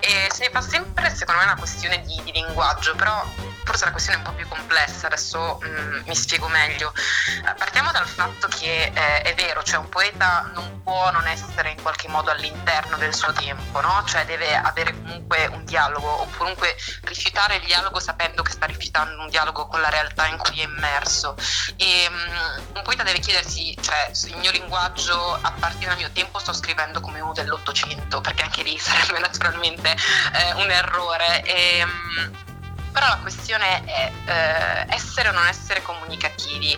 E 0.00 0.28
se 0.32 0.44
ne 0.44 0.50
fa 0.50 0.62
sempre, 0.62 1.14
secondo 1.14 1.40
me, 1.40 1.46
una 1.46 1.56
questione 1.56 2.00
di, 2.00 2.20
di 2.24 2.32
linguaggio, 2.32 2.94
però 2.94 3.24
forse 3.66 3.84
la 3.84 3.90
questione 3.90 4.18
è 4.18 4.24
un 4.24 4.30
po' 4.30 4.36
più 4.36 4.46
complessa, 4.48 5.08
adesso 5.08 5.58
mh, 5.60 5.66
mm, 5.66 6.00
mi 6.06 6.14
spiego 6.14 6.46
meglio. 6.46 6.94
Eh, 6.94 7.54
partiamo 7.54 7.90
dal 7.90 8.06
fatto 8.06 8.46
che 8.46 8.92
eh, 8.94 9.22
è 9.22 9.34
vero, 9.34 9.62
cioè 9.64 9.78
un 9.78 9.88
poeta 9.88 10.48
non 10.54 10.82
può 10.82 11.10
non 11.10 11.26
essere 11.26 11.70
in 11.70 11.82
qualche 11.82 12.06
modo 12.06 12.30
all'interno 12.30 12.96
del 12.96 13.12
suo 13.12 13.32
tempo, 13.32 13.80
no? 13.80 14.04
Cioè 14.06 14.24
deve 14.24 14.54
avere 14.54 14.92
comunque 14.92 15.46
un 15.46 15.64
dialogo 15.64 16.08
o 16.08 16.28
comunque 16.36 16.76
rifiutare 17.02 17.56
il 17.56 17.64
dialogo 17.64 17.98
sapendo 17.98 18.42
che 18.42 18.52
sta 18.52 18.66
rifiutando 18.66 19.20
un 19.20 19.28
dialogo 19.28 19.66
con 19.66 19.80
la 19.80 19.88
realtà 19.88 20.26
in 20.26 20.38
cui 20.38 20.60
è 20.60 20.64
immerso. 20.64 21.34
E 21.76 22.08
mh, 22.08 22.76
un 22.76 22.82
poeta 22.84 23.02
deve 23.02 23.18
chiedersi, 23.18 23.76
cioè 23.80 24.10
il 24.26 24.36
mio 24.36 24.52
linguaggio 24.52 25.38
a 25.40 25.52
partire 25.58 25.86
dal 25.86 25.96
mio 25.96 26.10
tempo 26.12 26.38
sto 26.38 26.52
scrivendo 26.52 27.00
come 27.00 27.18
uno 27.18 27.32
dell'Ottocento, 27.32 28.20
perché 28.20 28.44
anche 28.44 28.62
lì 28.62 28.78
sarebbe 28.78 29.18
naturalmente 29.18 29.90
eh, 29.90 30.52
un 30.54 30.70
errore. 30.70 31.42
E, 31.42 31.84
mh, 31.84 32.54
però 32.96 33.08
la 33.08 33.18
questione 33.18 33.84
è 33.84 34.10
eh, 34.24 34.94
essere 34.94 35.28
o 35.28 35.32
non 35.32 35.46
essere 35.46 35.82
comunicativi. 35.82 36.74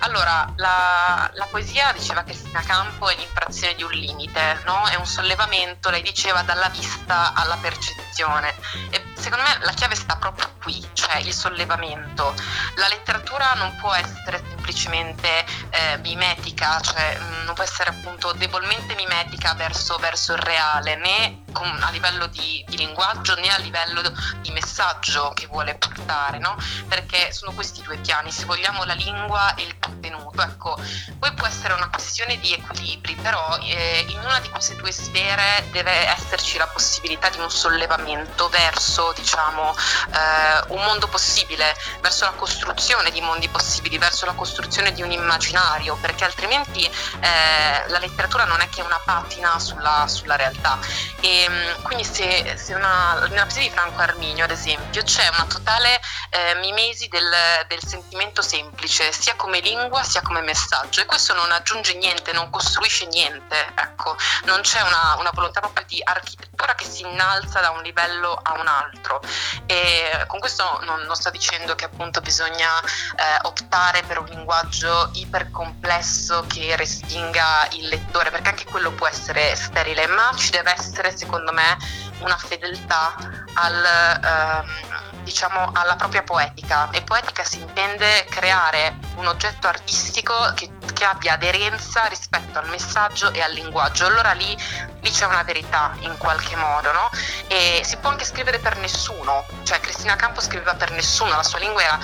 Allora, 0.00 0.52
la, 0.56 1.30
la 1.32 1.46
poesia, 1.46 1.92
diceva 1.92 2.24
Cristina 2.24 2.60
Campo, 2.60 3.08
è 3.08 3.16
l'imprazione 3.16 3.74
di 3.74 3.82
un 3.82 3.90
limite, 3.90 4.60
no? 4.66 4.84
è 4.84 4.96
un 4.96 5.06
sollevamento, 5.06 5.88
lei 5.88 6.02
diceva, 6.02 6.42
dalla 6.42 6.68
vista 6.68 7.32
alla 7.32 7.56
percezione. 7.56 8.52
E 8.90 9.02
secondo 9.14 9.44
me 9.44 9.64
la 9.64 9.72
chiave 9.72 9.94
sta 9.94 10.16
proprio 10.16 10.46
qui, 10.62 10.86
cioè 10.92 11.20
il 11.20 11.32
sollevamento. 11.32 12.34
La 12.74 12.88
letteratura 12.88 13.54
non 13.54 13.74
può 13.76 13.94
essere 13.94 14.42
semplicemente 14.46 15.46
eh, 15.70 15.96
mimetica, 16.02 16.78
cioè 16.82 17.18
mm, 17.18 17.44
non 17.46 17.54
può 17.54 17.64
essere 17.64 17.88
appunto 17.88 18.32
debolmente 18.32 18.94
mimetica 18.94 19.54
verso, 19.54 19.96
verso 19.96 20.34
il 20.34 20.40
reale, 20.40 20.96
né 20.96 21.44
a 21.62 21.90
livello 21.90 22.26
di, 22.26 22.64
di, 22.68 22.76
linguaggio 22.76 23.34
né 23.36 23.48
a 23.52 23.58
livello 23.58 24.02
di 24.40 24.50
messaggio 24.50 25.32
che 25.34 25.46
vuole 25.46 25.76
portare, 25.76 26.38
no? 26.38 26.56
Perché 26.88 27.32
sono 27.32 27.52
questi 27.52 27.82
due 27.82 27.96
piani, 27.98 28.30
se 28.30 28.44
vogliamo 28.44 28.84
la 28.84 28.94
lingua 28.94 29.54
e 29.54 29.62
il 29.62 29.78
contenuto. 29.78 30.42
Ecco, 30.42 30.78
poi 31.18 31.32
può 31.34 31.46
essere 31.46 31.74
una 31.74 31.88
questione 31.88 32.38
di 32.38 32.52
equilibri, 32.52 33.14
però 33.16 33.58
eh, 33.58 34.04
in 34.08 34.18
una 34.18 34.40
di 34.40 34.48
queste 34.48 34.76
due 34.76 34.92
sfere 34.92 35.68
deve 35.70 36.08
esserci 36.08 36.58
la 36.58 36.66
possibilità 36.66 37.28
di 37.30 37.38
un 37.38 37.50
sollevamento 37.50 38.48
verso, 38.48 39.12
diciamo, 39.16 39.74
eh, 39.74 40.64
un 40.68 40.82
mondo 40.84 41.08
possibile, 41.08 41.74
verso 42.00 42.24
la 42.24 42.32
costruzione 42.32 43.10
di 43.10 43.20
mondi 43.20 43.48
possibili, 43.48 43.98
verso 43.98 44.26
la 44.26 44.32
costruzione 44.32 44.92
di 44.92 45.02
un 45.02 45.10
immaginario, 45.10 45.96
perché 45.96 46.24
altrimenti 46.24 46.84
eh, 46.84 47.88
la 47.88 47.98
letteratura 47.98 48.44
non 48.44 48.60
è 48.60 48.68
che 48.68 48.82
una 48.82 49.00
patina 49.04 49.58
sulla, 49.58 50.06
sulla 50.06 50.36
realtà. 50.36 50.78
E, 51.20 51.45
Ehm, 51.46 51.82
quindi 51.82 52.04
se, 52.04 52.56
se 52.56 52.74
una, 52.74 53.26
nella 53.28 53.42
poesia 53.42 53.62
di 53.62 53.70
Franco 53.70 54.00
Arminio, 54.00 54.44
ad 54.44 54.50
esempio, 54.50 55.02
c'è 55.02 55.28
una 55.28 55.46
totale 55.46 56.00
eh, 56.30 56.54
mimesi 56.56 57.08
del, 57.08 57.30
del, 57.68 57.82
sentimento 57.84 58.42
semplice, 58.42 59.12
sia 59.12 59.34
come 59.36 59.60
lingua 59.60 60.02
sia 60.02 60.22
come 60.22 60.40
messaggio, 60.40 61.00
e 61.00 61.06
questo 61.06 61.34
non 61.34 61.50
aggiunge 61.52 61.94
niente, 61.94 62.32
non 62.32 62.50
costruisce 62.50 63.06
niente, 63.06 63.56
ecco, 63.74 64.16
non 64.44 64.60
c'è 64.62 64.80
una, 64.80 65.16
una 65.18 65.30
volontà 65.32 65.60
proprio 65.60 65.84
di 65.86 66.00
architettura 66.02 66.74
che 66.74 66.84
si 66.84 67.02
innalza 67.02 67.60
da 67.60 67.70
un 67.70 67.82
livello 67.82 68.38
a 68.42 68.58
un 68.58 68.66
altro. 68.66 69.20
E 69.66 70.24
con 70.26 70.40
questo 70.40 70.80
non, 70.82 71.02
non 71.02 71.14
sto 71.14 71.30
dicendo 71.30 71.74
che 71.74 71.84
appunto 71.84 72.20
bisogna 72.20 72.80
eh, 72.80 73.38
optare 73.42 74.02
per 74.02 74.18
un 74.18 74.26
linguaggio 74.26 75.10
ipercomplesso 75.14 76.44
che 76.48 76.74
respinga 76.76 77.68
il 77.72 77.88
lettore, 77.88 78.30
perché 78.30 78.48
anche 78.48 78.64
quello 78.64 78.90
può 78.92 79.06
essere 79.06 79.54
sterile, 79.54 80.06
ma 80.06 80.32
ci 80.36 80.50
deve 80.50 80.72
essere 80.72 81.16
secondo 81.16 81.35
secondo 81.36 81.52
me 81.52 81.76
una 82.20 82.36
fedeltà 82.36 83.14
al, 83.54 83.84
ehm, 84.24 85.15
diciamo, 85.26 85.72
alla 85.74 85.96
propria 85.96 86.22
poetica 86.22 86.88
e 86.92 87.02
poetica 87.02 87.42
si 87.42 87.58
intende 87.58 88.24
creare 88.30 88.96
un 89.16 89.26
oggetto 89.26 89.66
artistico 89.66 90.32
che, 90.54 90.70
che, 90.94 91.04
abbia 91.04 91.32
aderenza 91.32 92.06
rispetto 92.06 92.60
al 92.60 92.68
messaggio 92.68 93.32
e 93.32 93.42
al 93.42 93.52
linguaggio 93.52 94.06
allora 94.06 94.30
lì, 94.32 94.56
lì 95.00 95.10
c'è 95.10 95.26
una 95.26 95.42
verità 95.42 95.96
in 96.00 96.16
qualche 96.16 96.54
modo 96.54 96.92
no? 96.92 97.10
e 97.48 97.80
si 97.84 97.96
può 97.96 98.10
anche 98.10 98.24
scrivere 98.24 98.60
per 98.60 98.78
nessuno 98.78 99.44
cioè 99.64 99.80
Cristina 99.80 100.14
Campo 100.14 100.40
scriveva 100.40 100.74
per 100.74 100.92
nessuno 100.92 101.34
la 101.34 101.42
sua 101.42 101.58
lingua 101.58 101.82
era 101.82 101.98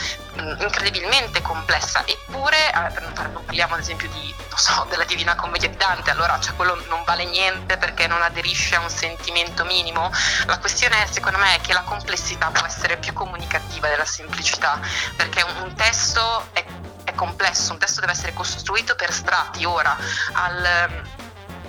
incredibilmente 0.60 1.42
complessa, 1.42 2.02
eppure 2.06 2.70
eh, 2.70 3.00
non 3.00 3.12
parliamo 3.44 3.74
ad 3.74 3.80
esempio 3.80 4.08
di, 4.08 4.34
so, 4.54 4.86
della 4.88 5.04
Divina 5.04 5.34
Commedia 5.34 5.68
di 5.68 5.76
Dante, 5.76 6.10
allora 6.10 6.38
cioè, 6.40 6.54
quello 6.54 6.82
non 6.88 7.02
vale 7.04 7.24
niente 7.24 7.76
perché 7.76 8.06
non 8.06 8.22
aderisce 8.22 8.76
a 8.76 8.80
un 8.80 8.88
sentimento 8.88 9.64
minimo. 9.64 10.10
La 10.46 10.58
questione 10.58 11.06
secondo 11.10 11.38
me 11.38 11.56
è 11.56 11.60
che 11.60 11.72
la 11.72 11.82
complessità 11.82 12.50
può 12.50 12.66
essere 12.66 12.96
più 12.96 13.11
comunicativa 13.12 13.88
della 13.88 14.04
semplicità, 14.04 14.80
perché 15.16 15.42
un, 15.42 15.62
un 15.64 15.74
testo 15.74 16.48
è, 16.52 16.64
è 17.04 17.14
complesso, 17.14 17.72
un 17.72 17.78
testo 17.78 18.00
deve 18.00 18.12
essere 18.12 18.32
costruito 18.32 18.94
per 18.94 19.12
strati, 19.12 19.64
ora 19.64 19.96
al, 20.32 21.02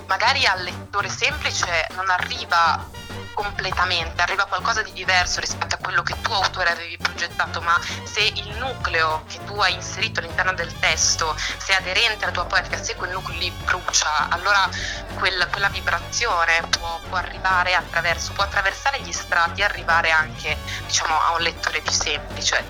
magari 0.07 0.45
al 0.45 0.63
lettore 0.63 1.09
semplice 1.09 1.87
non 1.95 2.09
arriva 2.09 2.89
completamente, 3.33 4.21
arriva 4.21 4.45
qualcosa 4.45 4.81
di 4.81 4.93
diverso 4.93 5.39
rispetto 5.39 5.75
a 5.75 5.77
quello 5.79 6.03
che 6.03 6.15
tu 6.21 6.31
autore 6.31 6.69
avevi 6.69 6.97
progettato, 6.97 7.61
ma 7.61 7.79
se 8.03 8.21
il 8.21 8.55
nucleo 8.57 9.23
che 9.27 9.43
tu 9.43 9.59
hai 9.59 9.73
inserito 9.73 10.19
all'interno 10.19 10.53
del 10.53 10.71
testo, 10.79 11.35
se 11.37 11.73
è 11.73 11.75
aderente 11.75 12.23
alla 12.23 12.33
tua 12.33 12.45
poetica, 12.45 12.81
se 12.81 12.95
quel 12.95 13.11
nucleo 13.11 13.37
lì 13.37 13.51
brucia, 13.65 14.29
allora 14.29 14.69
quel, 15.15 15.47
quella 15.51 15.69
vibrazione 15.69 16.61
può, 16.69 16.99
può, 17.09 17.17
arrivare 17.17 17.73
attraverso, 17.75 18.33
può 18.33 18.43
attraversare 18.43 19.01
gli 19.01 19.11
strati 19.11 19.61
e 19.61 19.63
arrivare 19.63 20.11
anche 20.11 20.57
diciamo, 20.85 21.19
a 21.19 21.33
un 21.33 21.41
lettore 21.41 21.81
più 21.81 21.91
semplice. 21.91 22.63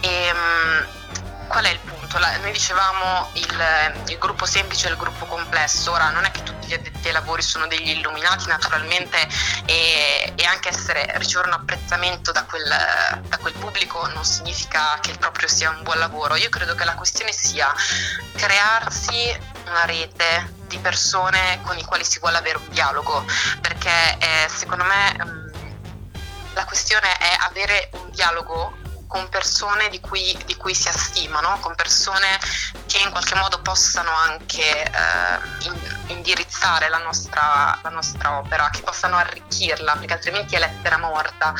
E, 0.00 0.32
um, 0.32 1.46
qual 1.46 1.64
è 1.64 1.70
il 1.70 1.78
punto? 1.78 1.97
Appunto 2.08 2.18
la, 2.18 2.38
noi 2.38 2.52
dicevamo 2.52 3.30
il, 3.34 4.02
il, 4.08 4.18
gruppo 4.18 4.46
semplice 4.46 4.88
e 4.88 4.90
il 4.92 4.96
gruppo 4.96 5.26
complesso, 5.26 5.92
ora 5.92 6.08
non 6.08 6.24
è 6.24 6.30
che 6.30 6.42
tutti 6.42 6.66
gli 6.66 6.72
addetti 6.72 7.08
ai 7.08 7.12
lavori 7.12 7.42
sono 7.42 7.66
degli 7.66 7.90
illuminati 7.90 8.48
naturalmente 8.48 9.18
e, 9.66 10.32
e 10.34 10.44
anche 10.44 10.70
essere 10.70 11.12
ricevere 11.16 11.48
un 11.48 11.54
apprezzamento 11.54 12.32
da 12.32 12.44
quel, 12.44 12.64
da 12.64 13.36
quel 13.36 13.52
pubblico 13.52 14.06
non 14.08 14.24
significa 14.24 14.98
che 15.00 15.10
il 15.10 15.18
proprio 15.18 15.48
sia 15.48 15.68
un 15.68 15.82
buon 15.82 15.98
lavoro, 15.98 16.34
io 16.36 16.48
credo 16.48 16.74
che 16.74 16.84
la 16.84 16.94
questione 16.94 17.32
sia 17.32 17.72
crearsi 18.34 19.38
una 19.66 19.84
rete 19.84 20.56
di 20.66 20.78
persone 20.78 21.60
con 21.62 21.76
i 21.76 21.84
quali 21.84 22.04
si 22.04 22.18
vuole 22.18 22.38
avere 22.38 22.56
un 22.56 22.68
dialogo, 22.70 23.24
perché 23.60 24.16
eh, 24.18 24.48
secondo 24.48 24.84
me 24.84 25.16
mm, 25.22 25.48
la 26.54 26.64
questione 26.64 27.16
è 27.18 27.36
avere 27.40 27.90
un 27.92 28.10
dialogo 28.10 28.77
con 29.08 29.28
persone 29.28 29.88
di 29.88 30.00
cui, 30.00 30.38
di 30.44 30.54
cui, 30.56 30.74
si 30.74 30.86
astimano, 30.86 31.58
con 31.60 31.74
persone 31.74 32.38
che 32.86 32.98
in 32.98 33.10
qualche 33.10 33.34
modo 33.34 33.60
possano 33.60 34.10
anche 34.10 34.84
eh, 34.84 35.64
in, 35.64 35.96
indirizzare 36.08 36.88
la 36.88 36.98
nostra, 36.98 37.76
la 37.82 37.88
nostra, 37.88 38.38
opera, 38.38 38.70
che 38.70 38.82
possano 38.82 39.16
arricchirla, 39.16 39.96
perché 39.96 40.12
altrimenti 40.12 40.54
è 40.54 40.58
lettera 40.60 40.98
morta. 40.98 41.52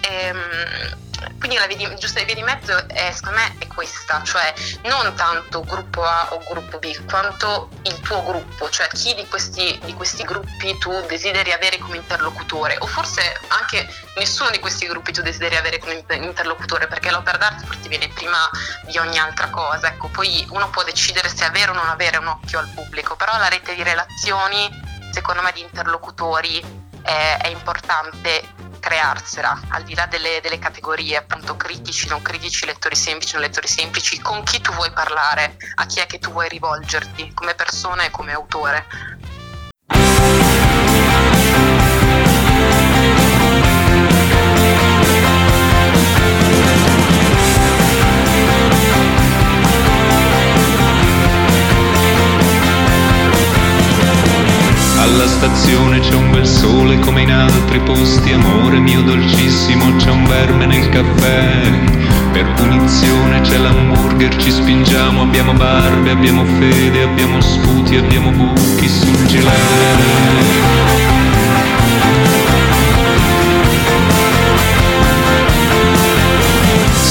E, 0.00 0.26
ehm, 0.26 1.05
quindi 1.38 1.56
la 1.56 1.66
via, 1.66 1.92
giusta 1.94 2.22
via 2.22 2.34
di 2.34 2.42
mezzo 2.42 2.88
è, 2.88 3.10
secondo 3.12 3.38
me 3.38 3.54
è 3.58 3.66
questa, 3.66 4.22
cioè 4.24 4.52
non 4.82 5.14
tanto 5.14 5.62
gruppo 5.62 6.02
A 6.02 6.28
o 6.32 6.42
gruppo 6.48 6.78
B, 6.78 7.04
quanto 7.06 7.68
il 7.82 8.00
tuo 8.00 8.22
gruppo, 8.22 8.68
cioè 8.70 8.88
chi 8.88 9.14
di 9.14 9.26
questi, 9.26 9.78
di 9.84 9.94
questi 9.94 10.24
gruppi 10.24 10.76
tu 10.78 10.90
desideri 11.06 11.52
avere 11.52 11.78
come 11.78 11.96
interlocutore? 11.96 12.76
O 12.80 12.86
forse 12.86 13.40
anche 13.48 13.88
nessuno 14.16 14.50
di 14.50 14.58
questi 14.58 14.86
gruppi 14.86 15.12
tu 15.12 15.22
desideri 15.22 15.56
avere 15.56 15.78
come 15.78 16.04
interlocutore 16.10 16.86
perché 16.86 17.10
l'opera 17.10 17.38
d'arte 17.38 17.66
ti 17.80 17.88
viene 17.88 18.08
prima 18.08 18.48
di 18.86 18.98
ogni 18.98 19.18
altra 19.18 19.48
cosa, 19.50 19.88
ecco, 19.88 20.08
poi 20.08 20.46
uno 20.50 20.68
può 20.70 20.82
decidere 20.82 21.28
se 21.28 21.44
avere 21.44 21.70
o 21.70 21.74
non 21.74 21.88
avere 21.88 22.16
un 22.16 22.26
occhio 22.26 22.58
al 22.58 22.68
pubblico, 22.74 23.16
però 23.16 23.36
la 23.38 23.48
rete 23.48 23.74
di 23.74 23.82
relazioni, 23.82 24.68
secondo 25.12 25.42
me 25.42 25.52
di 25.52 25.60
interlocutori 25.60 26.60
è, 27.02 27.38
è 27.42 27.48
importante 27.48 28.55
crearsela, 28.86 29.62
al 29.70 29.82
di 29.82 29.96
là 29.96 30.06
delle, 30.06 30.38
delle, 30.40 30.60
categorie 30.60 31.16
appunto 31.16 31.56
critici, 31.56 32.06
non 32.06 32.22
critici, 32.22 32.66
lettori 32.66 32.94
semplici, 32.94 33.32
non 33.32 33.42
lettori 33.42 33.66
semplici, 33.66 34.20
con 34.20 34.44
chi 34.44 34.60
tu 34.60 34.72
vuoi 34.74 34.92
parlare, 34.92 35.56
a 35.74 35.86
chi 35.86 35.98
è 35.98 36.06
che 36.06 36.20
tu 36.20 36.30
vuoi 36.30 36.48
rivolgerti 36.48 37.32
come 37.34 37.54
persona 37.54 38.04
e 38.04 38.10
come 38.10 38.32
autore. 38.32 38.86
Stazione 55.66 55.98
c'è 55.98 56.14
un 56.14 56.30
bel 56.30 56.46
sole 56.46 56.96
come 57.00 57.22
in 57.22 57.32
altri 57.32 57.80
posti, 57.80 58.30
amore 58.30 58.78
mio 58.78 59.02
dolcissimo, 59.02 59.96
c'è 59.96 60.10
un 60.10 60.24
verme 60.24 60.64
nel 60.64 60.88
caffè. 60.90 61.60
Per 62.30 62.52
punizione 62.52 63.40
c'è 63.40 63.58
l'hamburger, 63.58 64.36
ci 64.36 64.52
spingiamo, 64.52 65.22
abbiamo 65.22 65.54
barbe, 65.54 66.10
abbiamo 66.10 66.44
fede, 66.60 67.02
abbiamo 67.02 67.40
sputi, 67.40 67.96
abbiamo 67.96 68.30
buchi 68.30 68.88
sul 68.88 69.26
gilet. 69.26 70.85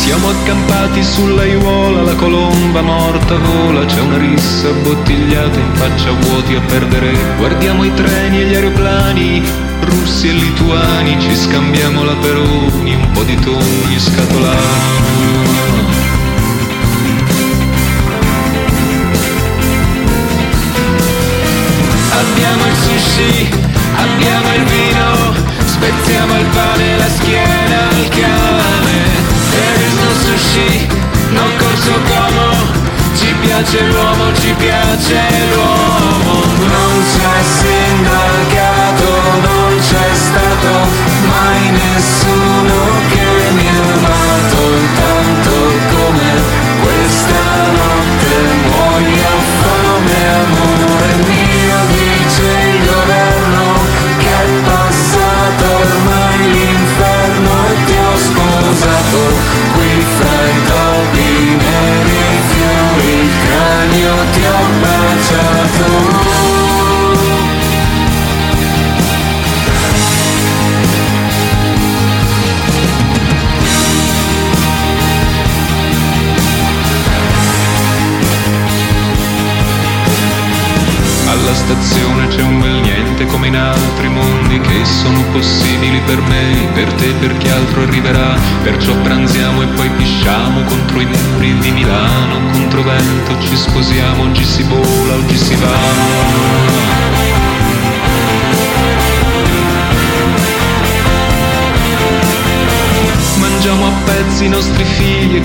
Siamo 0.06 0.30
accampati 0.30 1.04
sull'aiuola, 1.04 2.04
la 2.04 2.14
colomba 2.14 2.82
morta 2.84 3.38
vola, 3.38 3.84
c'è 3.86 4.02
una 4.02 4.18
rissa 4.18 4.70
bottigliata 4.84 5.60
in 5.60 5.74
faccia 5.74 6.12
vuoti 6.12 6.54
a 6.54 6.62
perdere. 6.62 7.12
Guardiamo 7.38 7.84
i 7.84 7.92
treni 7.92 8.42
e 8.42 8.46
gli 8.46 8.54
aeroplani, 8.54 9.42
russi 9.82 10.30
e 10.30 10.34
lituani, 10.34 11.20
ci 11.20 11.36
scambiamo 11.36 12.04
la 12.04 12.14
peroni, 12.18 12.94
un 12.94 13.12
po' 13.14 13.24
di 13.24 13.36
tonni 13.38 14.00
scatolati. 14.00 14.64
Abbiamo 22.12 22.66
il 22.68 22.76
sushi, 22.76 23.50
abbiamo 23.96 24.54
il 24.54 24.64
vino, 24.66 25.34
spezziamo 25.66 26.38
il 26.38 26.46
pane 26.54 26.94
e 26.94 26.98
la 26.98 27.10
schiena 27.10 27.45
sushi, 30.26 30.88
non 31.30 31.50
corso 31.58 31.94
como 32.10 32.84
Ci 33.16 33.34
piace 33.42 33.82
l'uomo, 33.82 34.34
ci 34.34 34.54
piace 34.54 35.22
l'uomo. 35.52 36.44
Non 36.58 37.04
c'è 37.12 37.42
sindacato, 37.42 38.75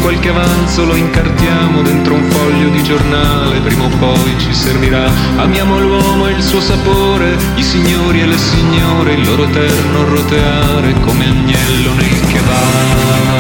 qualche 0.01 0.29
avanzo 0.29 0.85
lo 0.85 0.95
incartiamo 0.95 1.83
dentro 1.83 2.15
un 2.15 2.31
foglio 2.31 2.69
di 2.69 2.83
giornale, 2.83 3.61
prima 3.61 3.85
o 3.85 3.89
poi 3.99 4.35
ci 4.39 4.53
servirà. 4.53 5.11
Amiamo 5.37 5.79
l'uomo 5.79 6.27
e 6.27 6.33
il 6.33 6.43
suo 6.43 6.61
sapore, 6.61 7.37
i 7.55 7.63
signori 7.63 8.21
e 8.21 8.27
le 8.27 8.39
signore, 8.39 9.15
il 9.15 9.27
loro 9.27 9.45
eterno 9.45 10.05
roteare 10.05 10.93
come 11.01 11.25
agnello 11.27 11.95
nel 11.95 12.21
kebab. 12.27 13.39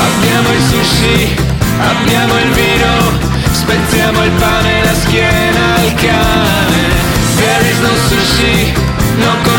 Abbiamo 0.00 0.52
il 0.52 0.62
sushi, 0.62 1.36
abbiamo 1.78 2.34
il 2.38 2.50
vino, 2.50 3.30
spezziamo 3.50 4.24
il 4.24 4.30
pane 4.32 4.80
e 4.80 4.84
la 4.84 4.94
schiena 4.94 5.74
al 5.76 5.94
cane 5.94 7.10
There 7.36 7.70
is 7.70 7.80
no 7.80 7.94
sushi, 8.08 8.81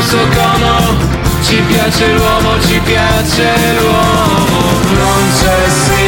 no 0.03 0.09
corso 0.09 0.17
como 0.17 1.23
Ci 1.41 1.61
piace 1.67 2.07
l'uomo, 2.13 2.59
ci 2.61 2.79
piace 2.79 3.53
l'uomo. 3.77 4.61
Non 4.93 5.31
c'è 5.37 5.69
sindacato, 5.69 6.02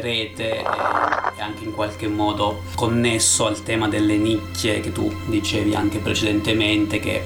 rete 0.00 0.60
e 0.60 1.40
anche 1.40 1.64
in 1.64 1.72
qualche 1.72 2.08
modo 2.08 2.62
connesso 2.74 3.46
al 3.46 3.62
tema 3.62 3.88
delle 3.88 4.16
nicchie 4.16 4.80
che 4.80 4.92
tu 4.92 5.12
dicevi 5.26 5.74
anche 5.74 5.98
precedentemente 5.98 6.98
che 6.98 7.22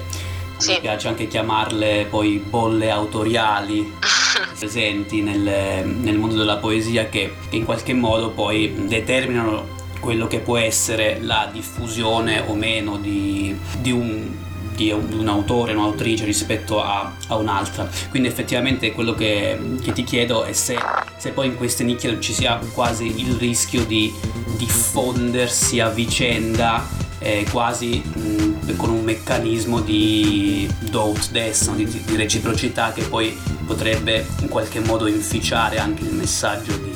sì. 0.63 0.73
mi 0.73 0.79
piace 0.79 1.07
anche 1.09 1.27
chiamarle 1.27 2.07
poi 2.09 2.37
bolle 2.37 2.89
autoriali 2.89 3.93
presenti 4.57 5.21
nel, 5.21 5.85
nel, 5.85 6.17
mondo 6.17 6.35
della 6.35 6.57
poesia 6.57 7.09
che, 7.09 7.33
che 7.49 7.55
in 7.57 7.65
qualche 7.65 7.93
modo 7.93 8.29
poi 8.29 8.73
determinano 8.87 9.81
quello 9.99 10.27
che 10.27 10.39
può 10.39 10.57
essere 10.57 11.19
la 11.21 11.49
diffusione 11.51 12.43
o 12.47 12.55
meno 12.55 12.97
di, 12.97 13.55
di 13.79 13.91
un 13.91 14.41
di 14.75 14.91
un, 14.91 15.27
autore, 15.27 15.73
un'autrice 15.73 16.25
rispetto 16.25 16.81
a, 16.81 17.13
a, 17.27 17.35
un'altra. 17.35 17.87
Quindi 18.09 18.27
effettivamente 18.27 18.91
quello 18.91 19.13
che, 19.13 19.55
che 19.79 19.91
ti 19.91 20.03
chiedo 20.03 20.45
è 20.45 20.53
se, 20.53 20.75
se, 21.15 21.29
poi 21.29 21.45
in 21.45 21.55
queste 21.55 21.83
nicchie 21.83 22.19
ci 22.19 22.33
sia 22.33 22.59
quasi 22.73 23.21
il 23.21 23.35
rischio 23.35 23.85
di 23.85 24.11
diffondersi 24.57 25.79
a 25.79 25.89
vicenda 25.89 27.02
eh, 27.23 27.47
quasi 27.49 28.03
mh, 28.03 28.75
con 28.75 28.91
un 28.91 29.03
meccanismo 29.03 29.79
di 29.79 30.69
doubt 30.79 31.31
des, 31.31 31.61
no? 31.67 31.75
di, 31.75 31.85
di, 31.85 32.15
reciprocità 32.15 32.91
che 32.91 33.03
poi 33.03 33.35
potrebbe 33.65 34.25
in 34.41 34.49
qualche 34.49 34.79
modo 34.81 35.07
inficiare 35.07 35.79
anche 35.79 36.03
il 36.03 36.13
messaggio 36.13 36.75
di 36.75 36.93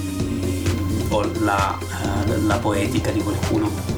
o 1.09 1.31
la, 1.39 1.77
uh, 1.79 2.45
la 2.45 2.57
poetica 2.57 3.11
di 3.11 3.21
qualcuno. 3.21 3.96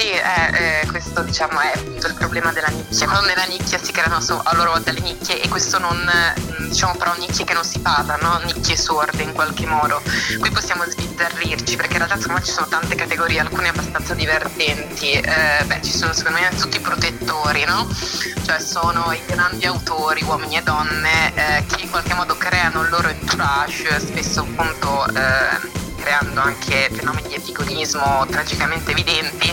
Sì, 0.00 0.08
eh, 0.08 0.80
eh, 0.80 0.86
questo 0.86 1.20
diciamo 1.20 1.60
è 1.60 1.72
appunto 1.74 2.06
il 2.06 2.14
problema 2.14 2.52
della 2.52 2.68
nicchia. 2.68 3.06
Quando 3.06 3.26
nella 3.26 3.44
nicchia 3.44 3.76
si 3.76 3.92
creano 3.92 4.16
a 4.16 4.54
loro 4.54 4.70
volta 4.70 4.92
le 4.92 5.00
nicchie 5.00 5.42
e 5.42 5.48
questo 5.50 5.78
non, 5.78 5.94
mm, 5.98 6.68
diciamo 6.68 6.94
però 6.94 7.14
nicchie 7.18 7.44
che 7.44 7.52
non 7.52 7.64
si 7.64 7.80
parlano, 7.80 8.40
nicchie 8.46 8.78
sorde 8.78 9.22
in 9.22 9.34
qualche 9.34 9.66
modo. 9.66 10.00
Qui 10.38 10.50
possiamo 10.52 10.84
sbizzarrirci 10.88 11.76
perché 11.76 11.92
in 11.92 11.98
realtà 11.98 12.16
secondo 12.16 12.40
me 12.40 12.46
ci 12.46 12.50
sono 12.50 12.66
tante 12.68 12.94
categorie, 12.94 13.40
alcune 13.40 13.68
abbastanza 13.68 14.14
divertenti. 14.14 15.10
Eh, 15.12 15.64
beh, 15.66 15.82
ci 15.82 15.92
sono 15.92 16.14
secondo 16.14 16.38
me 16.38 16.48
tutti 16.56 16.78
i 16.78 16.80
protettori, 16.80 17.64
no? 17.66 17.86
Cioè 18.42 18.58
sono 18.58 19.12
i 19.12 19.20
grandi 19.26 19.66
autori, 19.66 20.22
uomini 20.22 20.56
e 20.56 20.62
donne, 20.62 21.34
eh, 21.34 21.66
che 21.66 21.82
in 21.82 21.90
qualche 21.90 22.14
modo 22.14 22.38
creano 22.38 22.80
il 22.80 22.88
loro 22.88 23.08
entourage, 23.08 24.00
spesso 24.00 24.40
appunto 24.40 25.06
eh, 25.08 25.79
creando 26.00 26.40
anche 26.40 26.88
fenomeni 26.90 27.28
di 27.28 27.34
epigonismo 27.34 28.26
tragicamente 28.26 28.90
evidenti 28.90 29.48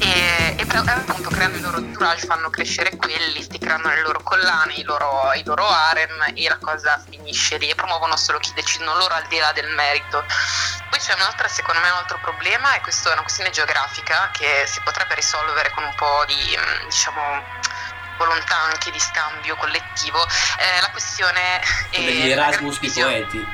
e, 0.00 0.56
e 0.58 0.66
appunto 0.68 1.30
creando 1.30 1.56
il 1.56 1.62
loro 1.62 1.78
entourage 1.78 2.26
fanno 2.26 2.50
crescere 2.50 2.96
quelli, 2.96 3.42
si 3.42 3.58
creano 3.58 3.88
le 3.88 4.02
loro 4.02 4.20
collane, 4.22 4.74
i 4.74 4.82
loro, 4.82 5.32
i 5.34 5.42
loro 5.44 5.66
harem 5.66 6.32
e 6.34 6.48
la 6.48 6.58
cosa 6.58 7.02
finisce 7.08 7.58
lì 7.58 7.70
e 7.70 7.74
promuovono 7.74 8.16
solo 8.16 8.38
chi 8.38 8.52
decidono 8.54 8.96
loro 8.96 9.14
al 9.14 9.26
di 9.28 9.38
là 9.38 9.52
del 9.52 9.68
merito. 9.74 10.24
Poi 10.90 10.98
c'è 10.98 11.14
un'altra, 11.14 11.48
secondo 11.48 11.80
me, 11.80 11.90
un 11.90 11.96
altro 11.96 12.18
problema 12.20 12.74
e 12.74 12.80
questa 12.80 13.10
è 13.10 13.12
una 13.12 13.22
questione 13.22 13.50
geografica 13.50 14.30
che 14.32 14.64
si 14.66 14.80
potrebbe 14.82 15.14
risolvere 15.14 15.70
con 15.70 15.84
un 15.84 15.94
po' 15.94 16.24
di, 16.26 16.58
diciamo, 16.84 17.20
volontà 18.18 18.56
anche 18.56 18.90
di 18.90 18.98
scambio 18.98 19.56
collettivo. 19.56 20.22
Eh, 20.58 20.80
la 20.80 20.90
questione 20.90 21.60
è... 21.90 22.00
Degli 22.04 22.30
Erasmus 22.30 22.78
di 22.80 22.90
poeti. 22.90 23.46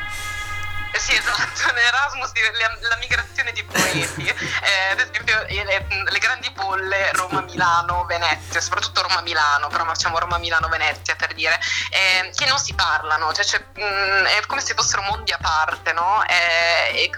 Eh 0.98 1.00
sì, 1.00 1.14
esatto, 1.14 1.72
l'Erasmus, 1.74 2.32
la, 2.58 2.88
la 2.88 2.96
migrazione 2.96 3.52
di 3.52 3.62
poeti, 3.62 4.26
eh, 4.26 4.90
ad 4.90 4.98
esempio 4.98 5.44
le, 5.46 5.86
le 6.10 6.18
grandi 6.18 6.50
bolle 6.50 7.12
Roma-Milano, 7.12 8.04
Venezia, 8.04 8.60
soprattutto 8.60 9.02
Roma-Milano, 9.02 9.68
però 9.68 9.84
facciamo 9.84 10.18
Roma-Milano-Venezia 10.18 11.14
per 11.14 11.34
dire, 11.34 11.56
eh, 11.90 12.32
che 12.34 12.46
non 12.46 12.58
si 12.58 12.74
parlano, 12.74 13.32
cioè, 13.32 13.44
cioè 13.44 13.64
mh, 13.74 14.24
è 14.24 14.46
come 14.46 14.60
se 14.60 14.74
fossero 14.74 15.02
mondi 15.02 15.30
a 15.30 15.38
parte, 15.40 15.92
no? 15.92 16.24
Eh, 16.26 17.04
e, 17.04 17.10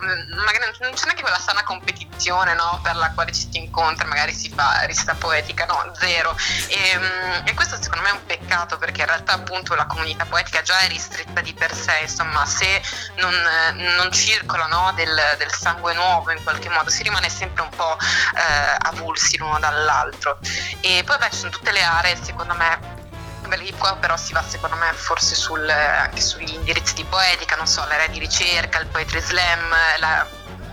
magari 0.45 0.77
non 0.81 0.93
c'è 0.93 1.05
neanche 1.07 1.23
quella 1.23 1.39
sana 1.39 1.63
competizione, 1.63 2.53
no? 2.53 2.81
Per 2.83 2.97
la 2.97 3.13
quale 3.15 3.33
ci 3.33 3.49
si 3.51 3.57
incontra, 3.57 4.07
magari 4.07 4.35
si 4.35 4.53
fa 4.55 4.83
rista 4.83 5.15
poetica, 5.15 5.65
no, 5.65 5.91
zero. 5.99 6.37
E, 6.69 6.99
mh, 6.99 7.47
e 7.47 7.55
questo 7.55 7.81
secondo 7.81 8.05
me 8.05 8.11
è 8.11 8.13
un 8.13 8.27
peccato 8.27 8.77
perché 8.77 9.01
in 9.01 9.07
realtà 9.07 9.33
appunto 9.33 9.75
la 9.75 9.87
comunità 9.87 10.27
poetica 10.27 10.61
già 10.61 10.79
è 10.81 10.89
ristretta 10.89 11.41
di 11.41 11.55
per 11.55 11.75
sé, 11.75 12.01
insomma, 12.03 12.45
se 12.45 12.83
non 13.17 13.33
non 13.73 14.13
circola 14.13 14.67
no, 14.67 14.93
del, 14.95 15.19
del, 15.39 15.53
sangue 15.53 15.95
nuovo 15.95 16.31
in 16.31 16.43
qualche 16.43 16.69
modo, 16.69 16.91
si 16.91 17.03
rimane 17.03 17.29
sempre 17.29 17.63
un 17.63 17.71
po' 17.71 17.97
eh, 18.01 18.77
avulsi 18.79 19.37
l'uno 19.39 19.59
dall'altro. 19.59 20.39
E 20.81 21.03
poi 21.05 21.19
beh, 21.19 21.31
ci 21.31 21.39
sono 21.39 21.51
tutte 21.51 21.73
le 21.73 21.83
aree, 21.83 22.17
secondo 22.23 22.55
me, 22.55 22.99
Beh, 23.47 23.73
qua 23.79 23.97
però 23.97 24.17
si 24.17 24.33
va 24.33 24.45
secondo 24.45 24.77
me 24.77 24.93
forse 24.93 25.35
sul, 25.35 25.69
anche 25.69 26.21
sugli 26.21 26.55
indirizzi 26.55 26.95
di 26.95 27.05
poetica, 27.05 27.57
non 27.57 27.67
so, 27.67 27.85
l'area 27.87 28.07
di 28.07 28.21
ricerca, 28.21 28.79
il 28.79 28.87
poetry 28.87 29.21
slam, 29.21 29.75
la 29.99 30.25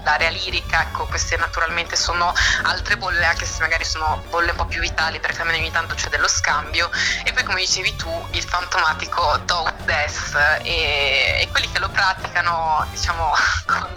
l'area 0.08 0.30
lirica, 0.30 0.84
ecco 0.84 1.06
queste 1.06 1.36
naturalmente 1.36 1.98
sono 1.98 2.34
altre 2.63 2.96
bolle 2.96 3.26
anche 3.26 3.46
se 3.46 3.60
magari 3.60 3.84
sono 3.84 4.24
bolle 4.30 4.52
un 4.52 4.56
po' 4.56 4.65
più 4.65 4.80
vitali 4.80 5.20
perché 5.20 5.41
almeno 5.41 5.58
ogni 5.58 5.72
tanto 5.72 5.96
c'è 5.96 6.08
dello 6.08 6.30
scambio. 6.30 6.89
E 7.26 7.34
poi 7.34 7.43
come 7.43 7.60
dicevi 7.60 7.96
tu 7.98 8.28
il 8.32 8.43
fantomatico 8.43 9.38
Dog 9.43 9.74
Death 9.84 10.62
e, 10.63 11.41
e, 11.41 11.48
quelli 11.52 11.70
che 11.72 11.80
lo 11.80 11.89
praticano 11.89 12.86
diciamo 12.91 13.34
con, 13.67 13.93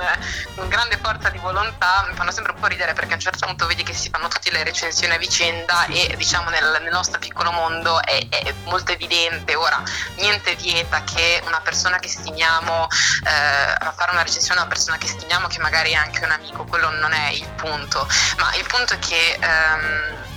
con, 0.56 0.68
grande 0.68 0.98
forza 1.00 1.28
di 1.30 1.38
volontà 1.38 2.04
mi 2.08 2.14
fanno 2.16 2.32
sempre 2.32 2.52
un 2.54 2.60
po' 2.60 2.66
ridere 2.66 2.92
perché 2.92 3.12
a 3.12 3.14
un 3.14 3.20
certo 3.20 3.46
punto 3.46 3.66
vedi 3.66 3.84
che 3.84 3.92
si 3.92 4.10
fanno 4.10 4.28
tutte 4.28 4.50
le 4.50 4.64
recensioni 4.64 5.14
a 5.14 5.18
vicenda 5.18 5.86
e 5.86 6.14
diciamo 6.16 6.50
nel, 6.50 6.78
nel 6.82 6.92
nostro 6.92 7.18
piccolo 7.20 7.52
mondo 7.52 8.02
è, 8.02 8.26
è, 8.28 8.52
molto 8.64 8.92
evidente. 8.92 9.54
Ora 9.54 9.80
niente 10.16 10.56
vieta 10.56 11.04
che 11.04 11.40
una 11.46 11.60
persona 11.60 11.98
che 11.98 12.08
stimiamo 12.08 12.88
eh, 13.24 13.74
a 13.78 13.92
fare 13.96 14.10
una 14.10 14.22
recensione 14.22 14.60
a 14.60 14.62
una 14.62 14.72
persona 14.72 14.98
che 14.98 15.06
stimiamo 15.06 15.46
che 15.46 15.58
magari 15.60 15.94
anche 16.00 16.24
un 16.24 16.30
amico, 16.30 16.64
quello 16.64 16.90
non 16.90 17.12
è 17.12 17.30
il 17.30 17.48
punto, 17.56 18.06
ma 18.38 18.54
il 18.56 18.66
punto 18.66 18.94
è 18.94 18.98
che 18.98 19.38
um, 19.40 20.28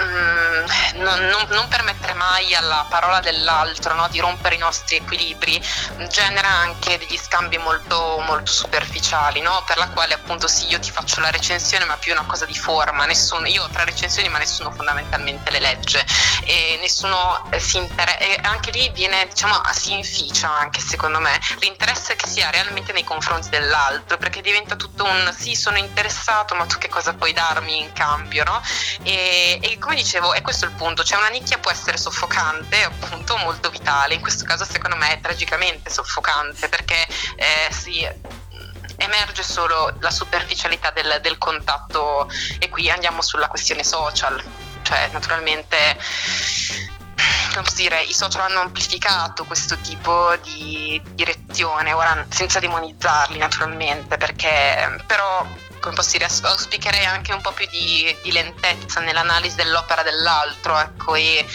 Mm, 0.00 1.00
non, 1.00 1.18
non, 1.26 1.46
non, 1.48 1.66
permettere 1.66 2.14
mai 2.14 2.54
alla 2.54 2.86
parola 2.88 3.18
dell'altro 3.18 3.94
no, 3.94 4.06
di 4.08 4.20
rompere 4.20 4.54
i 4.54 4.58
nostri 4.58 4.94
equilibri 4.94 5.60
genera 6.08 6.48
anche 6.48 6.98
degli 6.98 7.18
scambi 7.18 7.58
molto, 7.58 8.22
molto 8.24 8.52
superficiali 8.52 9.40
no? 9.40 9.64
per 9.66 9.76
la 9.76 9.88
quale 9.88 10.14
appunto 10.14 10.46
sì 10.46 10.68
io 10.68 10.78
ti 10.78 10.92
faccio 10.92 11.20
la 11.20 11.30
recensione 11.30 11.84
ma 11.84 11.96
più 11.96 12.12
una 12.12 12.24
cosa 12.26 12.44
di 12.44 12.56
forma 12.56 13.06
nessuno, 13.06 13.48
io 13.48 13.64
ho 13.64 13.68
tre 13.70 13.86
recensioni 13.86 14.28
ma 14.28 14.38
nessuno 14.38 14.70
fondamentalmente 14.70 15.50
le 15.50 15.58
legge 15.58 16.06
e 16.44 16.78
nessuno 16.80 17.50
eh, 17.50 17.58
si 17.58 17.78
interessa 17.78 18.40
anche 18.42 18.70
lì 18.70 18.88
viene 18.90 19.26
diciamo 19.26 19.60
si 19.72 19.94
inficia 19.94 20.48
anche 20.48 20.80
secondo 20.80 21.18
me 21.18 21.40
l'interesse 21.58 22.14
che 22.14 22.28
si 22.28 22.40
ha 22.40 22.50
realmente 22.50 22.92
nei 22.92 23.04
confronti 23.04 23.48
dell'altro 23.48 24.16
perché 24.16 24.42
diventa 24.42 24.76
tutto 24.76 25.04
un 25.04 25.34
sì 25.36 25.56
sono 25.56 25.76
interessato 25.76 26.54
ma 26.54 26.66
tu 26.66 26.78
che 26.78 26.88
cosa 26.88 27.14
puoi 27.14 27.32
darmi 27.32 27.80
in 27.80 27.92
cambio 27.92 28.44
no? 28.44 28.62
e, 29.02 29.58
e 29.60 29.78
come 29.88 30.00
dicevo, 30.00 30.34
è 30.34 30.42
questo 30.42 30.66
il 30.66 30.72
punto, 30.72 31.02
cioè 31.02 31.16
una 31.16 31.28
nicchia 31.28 31.56
può 31.56 31.70
essere 31.70 31.96
soffocante, 31.96 32.84
appunto 32.84 33.38
molto 33.38 33.70
vitale, 33.70 34.12
in 34.12 34.20
questo 34.20 34.44
caso 34.44 34.66
secondo 34.66 34.96
me 34.96 35.14
è 35.14 35.20
tragicamente 35.20 35.88
soffocante 35.88 36.68
perché 36.68 37.06
eh, 37.36 37.72
si 37.72 38.06
emerge 38.98 39.42
solo 39.42 39.96
la 40.00 40.10
superficialità 40.10 40.90
del, 40.90 41.20
del 41.22 41.38
contatto 41.38 42.30
e 42.58 42.68
qui 42.68 42.90
andiamo 42.90 43.22
sulla 43.22 43.48
questione 43.48 43.82
social, 43.82 44.38
cioè 44.82 45.08
naturalmente 45.10 45.96
dire, 47.74 48.02
i 48.02 48.12
social 48.12 48.42
hanno 48.42 48.60
amplificato 48.60 49.44
questo 49.44 49.78
tipo 49.78 50.36
di 50.42 51.00
direzione, 51.12 51.92
ora 51.92 52.26
senza 52.28 52.58
demonizzarli 52.58 53.38
naturalmente, 53.38 54.16
perché 54.18 55.02
però 55.06 55.46
come 55.80 55.94
posso 55.94 56.12
dire, 56.12 56.26
auspicherei 56.26 57.04
anche 57.04 57.32
un 57.32 57.40
po' 57.40 57.52
più 57.52 57.66
di, 57.66 58.16
di 58.22 58.32
lentezza 58.32 59.00
nell'analisi 59.00 59.56
dell'opera 59.56 60.02
dell'altro, 60.02 60.78
ecco, 60.78 61.14
e 61.14 61.46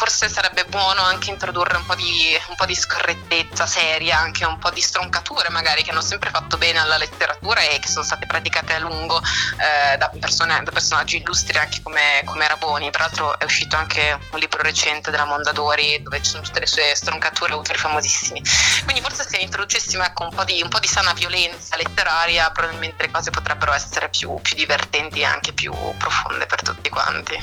forse 0.00 0.28
sarebbe 0.28 0.64
buono 0.64 1.02
anche 1.02 1.30
introdurre 1.30 1.76
un 1.76 1.84
po, 1.84 1.94
di, 1.94 2.36
un 2.48 2.56
po' 2.56 2.64
di 2.64 2.74
scorrettezza 2.74 3.66
seria, 3.66 4.18
anche 4.18 4.44
un 4.44 4.58
po' 4.58 4.70
di 4.70 4.80
stroncature 4.80 5.50
magari 5.50 5.82
che 5.82 5.90
hanno 5.90 6.00
sempre 6.00 6.30
fatto 6.30 6.56
bene 6.56 6.78
alla 6.78 6.96
letteratura 6.96 7.60
e 7.60 7.78
che 7.78 7.88
sono 7.88 8.04
state 8.04 8.26
praticate 8.26 8.74
a 8.74 8.78
lungo 8.78 9.20
eh, 9.20 9.96
da, 9.96 10.10
persone, 10.18 10.62
da, 10.62 10.70
personaggi 10.70 11.18
illustri 11.18 11.58
anche 11.58 11.82
come, 11.82 12.22
come 12.24 12.48
Raboni. 12.48 12.90
Tra 12.90 13.04
l'altro 13.04 13.38
è 13.38 13.44
uscito 13.44 13.76
anche 13.76 14.18
un 14.30 14.38
libro 14.38 14.62
recente 14.62 15.10
della 15.10 15.24
Mondadori 15.24 16.02
dove 16.02 16.22
ci 16.22 16.30
sono 16.30 16.42
tutte 16.42 16.60
le 16.60 16.66
sue 16.66 16.94
stroncature, 16.94 17.52
autori 17.52 17.78
famosissimi. 17.78 18.42
Quindi 18.84 19.02
forse 19.02 19.26
se 19.28 19.36
introducessimo 19.38 20.02
ecco, 20.02 20.24
un, 20.24 20.34
po 20.34 20.44
di, 20.44 20.60
un, 20.62 20.68
po 20.68 20.78
di, 20.78 20.88
sana 20.88 21.12
violenza 21.12 21.76
letteraria 21.76 22.50
probabilmente 22.50 23.04
le 23.04 23.10
cose 23.10 23.29
potrebbero 23.30 23.72
essere 23.72 24.08
più, 24.08 24.34
più 24.42 24.56
divertenti 24.56 25.20
e 25.20 25.24
anche 25.24 25.52
più 25.52 25.72
profonde 25.98 26.46
per 26.46 26.62
tutti 26.62 26.88
quanti. 26.88 27.38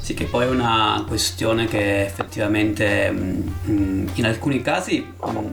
Sì, 0.00 0.14
che 0.14 0.24
poi 0.24 0.46
è 0.46 0.48
una 0.48 1.04
questione 1.06 1.66
che 1.66 2.04
effettivamente 2.04 3.10
mm, 3.10 3.48
mm, 3.68 4.08
in 4.14 4.24
alcuni 4.26 4.62
casi 4.62 5.04
mm, 5.04 5.46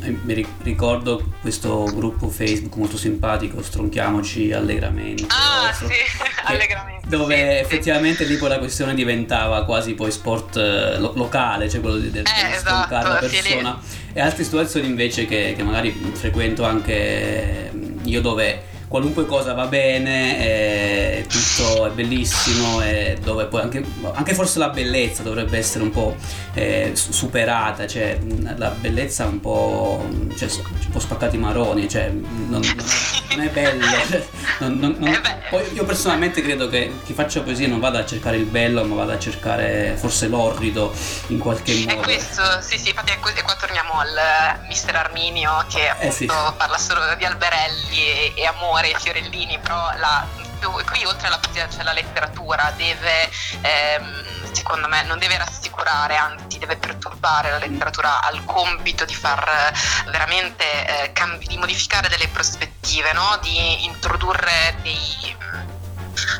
eh, 0.00 0.16
mi 0.22 0.46
ricordo 0.62 1.34
questo 1.40 1.84
gruppo 1.84 2.28
Facebook 2.28 2.76
molto 2.76 2.96
simpatico, 2.96 3.62
Stronchiamoci 3.62 4.52
allegramente. 4.52 5.26
Ah, 5.28 5.72
sì, 5.72 5.86
allegramente. 6.44 7.08
Dove 7.08 7.36
sì, 7.36 7.42
effettivamente 7.42 8.24
sì. 8.24 8.32
lì 8.32 8.36
poi 8.38 8.48
la 8.48 8.58
questione 8.58 8.94
diventava 8.94 9.64
quasi 9.64 9.94
poi 9.94 10.10
sport 10.10 10.56
eh, 10.56 10.98
lo- 10.98 11.12
locale, 11.14 11.68
cioè 11.68 11.80
quello 11.80 11.98
di, 11.98 12.10
di, 12.10 12.18
eh, 12.18 12.54
esatto, 12.54 12.94
la 12.94 13.18
persona. 13.20 13.78
E 14.12 14.20
altre 14.20 14.44
situazioni 14.44 14.86
invece 14.86 15.26
che, 15.26 15.54
che 15.56 15.62
magari 15.62 15.92
frequento 16.14 16.64
anche 16.64 17.70
io 18.02 18.20
dove 18.20 18.70
qualunque 18.92 19.24
cosa 19.24 19.54
va 19.54 19.68
bene, 19.68 20.36
è, 20.36 21.26
tutto 21.26 21.86
è 21.86 21.90
bellissimo 21.92 22.82
e 22.82 23.16
dove 23.24 23.46
poi 23.46 23.62
anche, 23.62 23.82
anche, 24.12 24.34
forse 24.34 24.58
la 24.58 24.68
bellezza 24.68 25.22
dovrebbe 25.22 25.56
essere 25.56 25.82
un 25.82 25.90
po' 25.90 26.14
eh, 26.52 26.92
superata, 26.92 27.86
cioè 27.86 28.18
la 28.56 28.68
bellezza 28.68 29.24
un 29.24 29.40
po', 29.40 30.06
cioè, 30.36 30.46
un 30.52 30.90
po' 30.90 30.98
spaccati 30.98 31.38
maroni, 31.38 31.88
cioè 31.88 32.10
non, 32.10 32.50
non 32.50 32.60
è 33.40 33.48
bello. 33.48 33.86
Non, 34.58 34.74
non, 34.78 34.96
non, 34.98 35.20
poi 35.50 35.72
io 35.72 35.84
personalmente 35.84 36.40
credo 36.40 36.68
che 36.68 37.00
chi 37.04 37.14
faccia 37.14 37.40
poesia 37.40 37.66
non 37.66 37.80
vada 37.80 38.00
a 38.00 38.06
cercare 38.06 38.36
il 38.36 38.44
bello, 38.44 38.84
ma 38.84 38.94
vada 38.94 39.14
a 39.14 39.18
cercare 39.18 39.96
forse 39.96 40.28
l'orrido 40.28 40.94
in 41.28 41.38
qualche 41.38 41.74
modo. 41.74 41.90
E 41.90 41.96
questo, 41.96 42.42
sì, 42.60 42.78
sì, 42.78 42.90
infatti 42.90 43.10
e 43.12 43.42
qua 43.42 43.56
torniamo 43.56 43.98
al 43.98 44.60
uh, 44.62 44.66
mister 44.68 44.94
Arminio 44.94 45.64
che 45.68 45.88
appunto 45.88 46.08
eh 46.08 46.12
sì. 46.12 46.26
parla 46.26 46.78
solo 46.78 47.00
di 47.16 47.24
alberelli 47.24 47.98
e, 47.98 48.32
e 48.36 48.46
amore 48.46 48.72
amore 48.72 48.94
fiorellini, 48.98 49.58
però 49.58 49.92
la, 49.98 50.26
qui 50.60 51.04
oltre 51.04 51.26
alla 51.26 51.38
poesia 51.38 51.66
c'è 51.66 51.82
la 51.82 51.92
letteratura, 51.92 52.72
deve, 52.76 53.30
ehm, 53.60 54.41
secondo 54.54 54.88
me, 54.88 55.02
non 55.04 55.18
deve 55.18 55.38
rassicurare, 55.38 56.16
anzi 56.16 56.58
deve 56.58 56.76
perturbare, 56.76 57.50
la 57.50 57.58
letteratura 57.58 58.22
ha 58.22 58.30
il 58.32 58.44
compito 58.44 59.04
di 59.04 59.14
far 59.14 59.72
veramente, 60.06 60.64
eh, 60.86 61.12
cambi- 61.12 61.46
di 61.46 61.56
modificare 61.56 62.08
delle 62.08 62.28
prospettive, 62.28 63.12
no? 63.12 63.38
di 63.42 63.84
introdurre 63.84 64.76
dei 64.82 65.41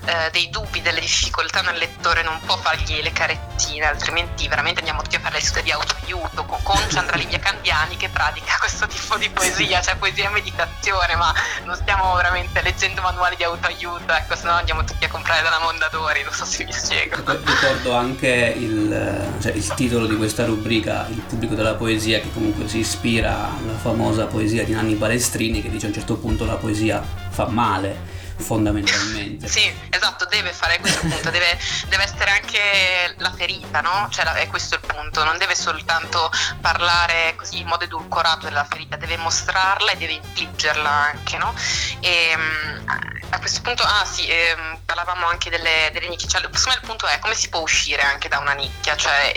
eh, 0.05 0.31
dei 0.33 0.51
dubbi, 0.51 0.83
delle 0.83 1.01
difficoltà 1.01 1.61
nel 1.61 1.77
lettore 1.77 2.23
non 2.23 2.39
può 2.45 2.57
fargli 2.57 3.01
le 3.03 3.13
carettine, 3.13 3.87
altrimenti 3.87 4.49
veramente 4.49 4.81
andiamo 4.81 5.03
tutti 5.03 5.17
a 5.17 5.21
fare 5.21 5.37
le 5.37 5.41
studi 5.41 5.65
di 5.65 5.71
autoaiuto 5.71 6.45
con, 6.45 6.59
con 6.63 6.81
Chandra 6.89 7.17
Livia 7.17 7.39
Candiani 7.39 7.97
che 7.97 8.09
pratica 8.09 8.57
questo 8.59 8.87
tipo 8.87 9.17
di 9.17 9.31
poesia, 9.31 9.81
cioè 9.81 9.97
poesia 9.97 10.29
e 10.29 10.33
meditazione, 10.33 11.15
ma 11.15 11.33
non 11.65 11.77
stiamo 11.77 12.15
veramente 12.15 12.61
leggendo 12.63 13.01
manuali 13.01 13.37
di 13.37 13.45
autoaiuto, 13.45 14.13
ecco, 14.13 14.35
se 14.35 14.45
no 14.45 14.53
andiamo 14.53 14.85
tutti 14.85 15.05
a 15.05 15.09
comprare 15.09 15.43
dalla 15.43 15.61
Mondadori, 15.61 16.23
non 16.23 16.33
so 16.33 16.45
se 16.45 16.65
vi 16.65 16.73
spiego. 16.73 17.17
Ricordo 17.17 17.95
anche 17.95 18.29
il, 18.29 19.37
cioè, 19.41 19.53
il 19.53 19.75
titolo 19.75 20.07
di 20.07 20.17
questa 20.17 20.45
rubrica, 20.45 21.07
Il 21.11 21.21
pubblico 21.21 21.55
della 21.55 21.75
poesia, 21.75 22.21
che 22.21 22.33
comunque 22.33 22.69
si 22.69 22.79
ispira 22.79 23.51
alla 23.57 23.77
famosa 23.79 24.27
poesia 24.27 24.65
di 24.65 24.73
Nanni 24.73 24.95
Balestrini 24.95 25.63
che 25.63 25.71
dice 25.71 25.87
a 25.87 25.89
un 25.89 25.95
certo 25.95 26.17
punto 26.17 26.45
la 26.45 26.57
poesia 26.57 27.03
fa 27.31 27.47
male 27.47 28.21
fondamentalmente. 28.43 29.49
sì, 29.49 29.73
esatto, 29.91 30.27
deve 30.27 30.53
fare 30.53 30.79
questo 30.81 31.01
punto, 31.09 31.31
deve, 31.31 31.59
deve, 31.89 32.03
essere 32.03 32.31
anche 32.31 33.15
la 33.19 33.33
ferita, 33.33 33.81
no? 33.81 34.09
Cioè 34.11 34.25
è 34.25 34.49
questo 34.49 34.75
il 34.75 34.81
punto, 34.85 35.25
non 35.25 35.39
deve 35.39 35.55
soltanto 35.55 36.31
parlare 36.61 37.35
così 37.37 37.61
in 37.61 37.67
modo 37.67 37.85
edulcorato 37.85 38.47
della 38.47 38.65
ferita, 38.65 38.97
deve 38.97 39.17
mostrarla 39.17 39.93
e 39.93 39.97
deve 39.97 40.13
infliggerla 40.13 40.91
anche, 40.91 41.39
no? 41.39 41.55
E, 42.01 42.31
ehm, 42.31 43.22
a 43.33 43.39
questo 43.39 43.63
punto, 43.63 43.83
ah 43.83 44.05
sì, 44.05 44.27
ehm, 44.29 44.81
parlavamo 44.85 45.27
anche 45.27 45.49
delle, 45.49 45.89
delle 45.93 46.09
nicchie, 46.09 46.29
cioè, 46.29 46.43
secondo 46.43 46.69
me 46.69 46.75
il 46.75 46.87
punto 46.87 47.07
è 47.07 47.19
come 47.19 47.35
si 47.35 47.49
può 47.49 47.61
uscire 47.61 48.03
anche 48.03 48.29
da 48.29 48.39
una 48.39 48.53
nicchia, 48.53 48.95
cioè, 48.95 49.33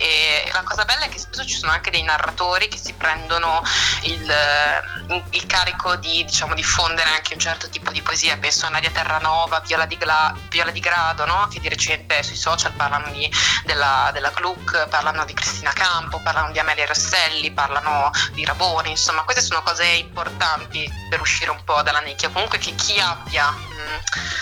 la 0.52 0.64
cosa 0.64 0.84
bella 0.84 1.06
è 1.06 1.10
che 1.10 1.18
spesso 1.18 1.46
ci 1.46 1.56
sono 1.56 1.72
anche 1.72 1.92
dei 1.92 2.04
narratori 2.04 2.68
che 2.68 2.78
si 2.78 2.92
prendono 2.94 3.64
il, 4.02 5.24
il 5.30 5.46
carico 5.46 5.96
di 5.96 6.26
diciamo, 6.26 6.54
diffondere 6.56 7.10
anche 7.10 7.34
un 7.34 7.40
certo 7.40 7.70
tipo 7.70 7.92
di 7.92 8.02
poesia, 8.02 8.38
penso 8.38 8.66
a 8.66 8.70
Nadia 8.70 8.92
Terranova, 8.92 9.62
Viola 9.62 9.86
di, 9.86 9.98
Gla, 9.98 10.36
Viola 10.50 10.72
di 10.72 10.80
Grado, 10.82 11.26
no? 11.26 11.48
che 11.50 11.62
di 11.62 11.70
recente 11.70 12.22
sui 12.22 12.36
social 12.36 12.74
parlano 12.74 13.10
di, 13.12 13.32
della, 13.64 14.10
della 14.12 14.32
Gluck, 14.32 14.90
parlano 14.90 15.24
di 15.24 15.34
Cristina 15.34 15.72
Campo, 15.72 16.22
parlano 16.22 16.52
di 16.52 16.60
Amelia 16.60 16.86
Rosselli, 16.86 17.52
parlano 17.52 18.12
di 18.34 18.44
Raboni, 18.44 18.90
insomma 18.90 19.24
queste 19.24 19.42
sono 19.42 19.64
cose 19.64 19.86
importanti 19.86 20.92
per 21.10 21.22
uscire 21.22 21.52
un 21.52 21.64
po' 21.64 21.82
dalla 21.82 22.02
nicchia, 22.02 22.30
comunque 22.30 22.58
che 22.58 22.76
chi 22.76 23.00
abbia 23.00 23.54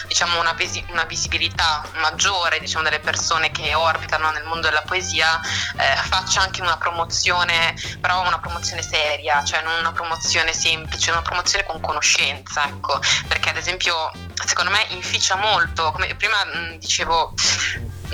diciamo 0.08 0.40
una, 0.40 0.54
visi- 0.54 0.86
una, 0.90 1.04
visibilità 1.06 1.84
maggiore 1.96 2.60
diciamo, 2.60 2.84
delle 2.84 3.00
persone 3.00 3.52
che 3.52 3.74
orbitano 3.74 4.32
nel 4.32 4.44
mondo 4.46 4.68
della 4.68 4.82
poesia 4.82 5.40
eh, 5.78 5.96
faccia 6.04 6.42
anche 6.42 6.62
una 6.62 6.78
promozione 6.78 7.76
però 8.00 8.22
una 8.26 8.40
promozione 8.40 8.82
seria 8.82 9.44
cioè 9.44 9.62
non 9.62 9.80
una 9.80 9.92
promozione 9.92 10.54
semplice 10.54 11.12
una 11.12 11.22
promozione 11.22 11.66
con 11.66 11.80
conoscenza 11.82 12.66
ecco. 12.68 13.00
Perché 13.28 13.50
ad 13.50 13.58
esempio 13.58 14.12
secondo 14.46 14.72
me 14.72 14.86
inficia 14.90 15.36
molto 15.36 15.92
come 15.92 16.14
prima 16.16 16.44
mh, 16.44 16.78
dicevo 16.78 17.34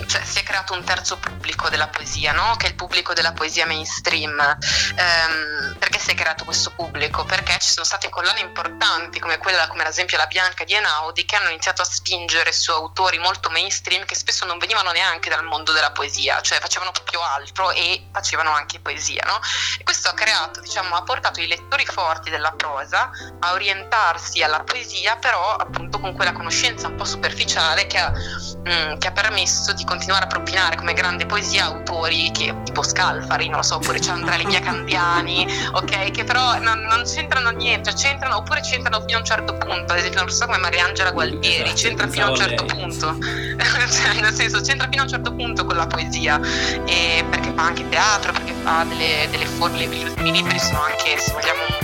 cioè, 0.08 0.24
si 0.24 0.40
è 0.40 0.44
creato 0.44 0.74
un 0.74 0.84
terzo 0.84 1.18
pubblico 1.18 1.70
della 1.70 1.88
poesia, 1.88 2.32
no? 2.32 2.56
che 2.58 2.68
è 2.68 2.70
il 2.70 2.76
pubblico 2.76 3.14
della 3.14 3.34
poesia 3.34 3.66
mainstream. 3.66 4.40
Ehm, 4.40 5.76
perché 5.78 6.00
si 6.00 6.12
è 6.12 6.16
creato 6.16 6.44
questo 6.46 6.72
pubblico? 6.72 7.26
Perché 7.26 7.58
ci 7.60 7.70
sono 7.70 7.86
state 7.86 8.10
collane 8.10 8.40
importanti 8.40 9.20
come 9.20 9.38
quella, 9.38 9.68
come 9.68 9.84
ad 9.84 9.90
esempio 9.90 10.18
la 10.18 10.28
Bianca 10.28 10.64
di 10.64 10.74
Enaudi, 10.74 11.26
che 11.26 11.36
hanno 11.36 11.50
iniziato 11.50 11.82
a 11.82 11.86
spingere 11.86 12.52
su 12.52 12.72
autori 12.72 13.18
molto 13.20 13.50
mainstream 13.50 14.06
che 14.06 14.16
spesso 14.16 14.46
non 14.46 14.58
venivano 14.58 14.92
neanche 14.92 15.30
dal 15.30 15.44
mondo 15.44 15.72
della 15.72 15.92
poesia, 15.92 16.42
cioè 16.42 16.60
facevano 16.60 16.92
proprio 16.92 17.22
altro 17.22 17.72
e 17.72 18.08
facevano 18.12 18.52
anche 18.52 18.80
poesia. 18.80 19.24
No? 19.26 19.40
E 19.78 19.84
questo 19.84 20.10
ha 20.10 20.14
creato, 20.14 20.62
diciamo, 20.62 20.96
ha 20.96 21.04
portato 21.04 21.40
i 21.42 21.48
lettori 21.48 21.86
forti 21.86 22.30
della 22.30 22.52
prosa 22.52 23.10
a 23.40 23.54
orientarsi 23.54 24.42
alla 24.44 24.62
poesia, 24.64 25.18
però 25.18 25.56
appunto 25.56 26.00
con 26.00 26.14
quella 26.14 26.32
conoscenza 26.32 26.88
un 26.88 26.96
po' 26.96 27.06
superficiale 27.06 27.88
che 27.88 27.98
ha, 27.98 28.12
mh, 28.12 28.70
mm, 28.70 28.98
che 28.98 29.08
ha 29.08 29.12
permesso 29.12 29.74
di 29.74 29.84
continuare 29.90 30.26
a 30.26 30.28
propinare 30.28 30.76
come 30.76 30.94
grande 30.94 31.26
poesia 31.26 31.66
autori 31.66 32.30
che, 32.32 32.54
tipo 32.64 32.84
Scalfari, 32.84 33.48
non 33.48 33.58
lo 33.58 33.64
so, 33.64 33.78
oppure 33.78 33.98
Chandra 34.00 34.36
Livia 34.36 34.60
Candiani, 34.60 35.48
ok? 35.72 36.12
Che 36.12 36.24
però 36.24 36.60
non, 36.60 36.82
non, 36.82 37.04
c'entrano 37.06 37.50
niente, 37.50 37.90
cioè 37.96 38.12
c'entrano 38.12 38.38
oppure 38.38 38.62
c'entrano 38.62 39.02
fino 39.02 39.18
a 39.18 39.20
un 39.22 39.26
certo 39.26 39.58
punto, 39.58 39.94
ad 39.94 39.98
esempio 39.98 40.20
non 40.20 40.30
so 40.30 40.46
come 40.46 40.60
Mariangela 40.60 41.12
Gualtieri, 41.12 41.72
esatto, 41.72 41.82
c'entra 41.82 42.08
fino 42.08 42.26
a 42.26 42.30
un 42.30 42.36
certo 42.36 42.66
lei. 42.66 42.76
punto, 42.76 43.18
cioè, 43.18 44.22
nel 44.22 44.34
senso 44.34 44.62
c'entra 44.62 44.88
fino 44.88 45.02
a 45.02 45.06
un 45.06 45.10
certo 45.10 45.34
punto 45.34 45.66
con 45.66 45.76
la 45.76 45.88
poesia, 45.88 46.40
e 46.86 47.26
perché 47.28 47.52
fa 47.56 47.64
anche 47.64 47.90
teatro, 47.90 48.32
perché 48.32 48.54
fa 48.62 48.84
delle, 48.84 49.28
delle 49.32 49.48
forme, 49.48 49.88
gli 49.88 50.04
ultimi 50.04 50.32
libri 50.32 50.60
sono 50.60 50.84
anche, 50.84 51.18
se 51.18 51.32
vogliamo, 51.34 51.79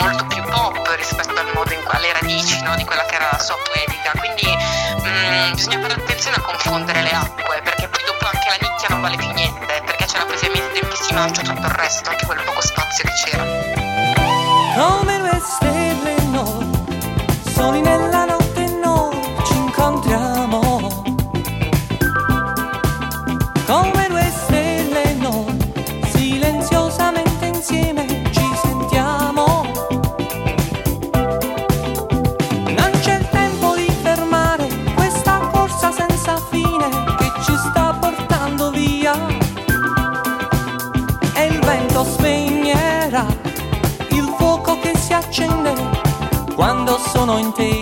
molto 0.00 0.26
più 0.26 0.42
pop 0.42 0.94
rispetto 0.96 1.38
al 1.38 1.50
modo 1.54 1.72
in 1.72 1.80
alle 1.86 2.12
radici 2.12 2.60
no, 2.62 2.74
di 2.76 2.84
quella 2.84 3.04
che 3.04 3.14
era 3.14 3.28
la 3.30 3.38
sua 3.38 3.56
poetica, 3.62 4.12
quindi 4.18 4.46
mh, 4.46 5.08
mm, 5.08 5.52
bisogna 5.54 5.80
fare 5.80 5.94
attenzione 5.94 6.36
a 6.36 6.40
confondere 6.40 7.02
le 7.02 7.10
acque 7.10 7.60
perché 7.62 7.88
poi 7.88 8.02
dopo 8.06 8.24
anche 8.24 8.48
la 8.48 8.68
nicchia 8.68 8.88
non 8.88 9.00
vale 9.00 9.16
più 9.16 9.30
niente, 9.32 9.82
perché 9.84 10.04
c'è 10.04 10.18
la 10.18 10.24
poesia 10.24 10.50
si 11.12 11.14
mangia 11.14 11.42
tutto 11.42 11.66
il 11.66 11.74
resto, 11.74 12.10
anche 12.10 12.26
quel 12.26 12.42
poco 12.42 12.60
spazio 12.62 13.04
che 13.04 13.12
c'era. 13.24 13.44
Come 14.74 15.12
sono 47.24 47.38
in 47.38 47.52
te. 47.52 47.81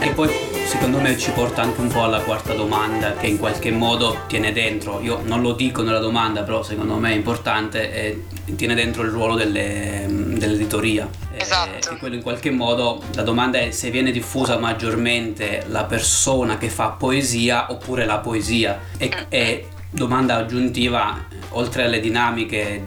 E 0.00 0.10
poi 0.10 0.30
secondo 0.66 0.98
me 0.98 1.16
ci 1.18 1.30
porta 1.30 1.62
anche 1.62 1.80
un 1.80 1.88
po' 1.88 2.02
alla 2.02 2.20
quarta 2.20 2.52
domanda 2.54 3.14
che 3.14 3.26
in 3.26 3.38
qualche 3.38 3.70
modo 3.70 4.22
tiene 4.26 4.52
dentro, 4.52 5.00
io 5.00 5.20
non 5.24 5.40
lo 5.40 5.52
dico 5.52 5.82
nella 5.82 5.98
domanda 5.98 6.42
però 6.42 6.62
secondo 6.62 6.96
me 6.96 7.12
è 7.12 7.14
importante, 7.14 7.92
eh, 7.92 8.24
tiene 8.56 8.74
dentro 8.74 9.02
il 9.02 9.10
ruolo 9.10 9.34
delle- 9.34 10.06
dell'editoria. 10.08 11.08
Eh, 11.32 11.42
Esatto. 11.42 11.90
E 11.90 11.96
quello 11.98 12.14
in 12.14 12.22
qualche 12.22 12.50
modo 12.50 13.02
la 13.14 13.22
domanda 13.22 13.58
è 13.58 13.70
se 13.70 13.90
viene 13.90 14.10
diffusa 14.10 14.58
maggiormente 14.58 15.64
la 15.68 15.84
persona 15.84 16.58
che 16.58 16.68
fa 16.68 16.88
poesia 16.88 17.70
oppure 17.70 18.04
la 18.04 18.18
poesia. 18.18 18.80
E, 18.96 19.10
e 19.28 19.68
domanda 19.90 20.36
aggiuntiva, 20.36 21.26
oltre 21.50 21.84
alle 21.84 22.00
dinamiche 22.00 22.86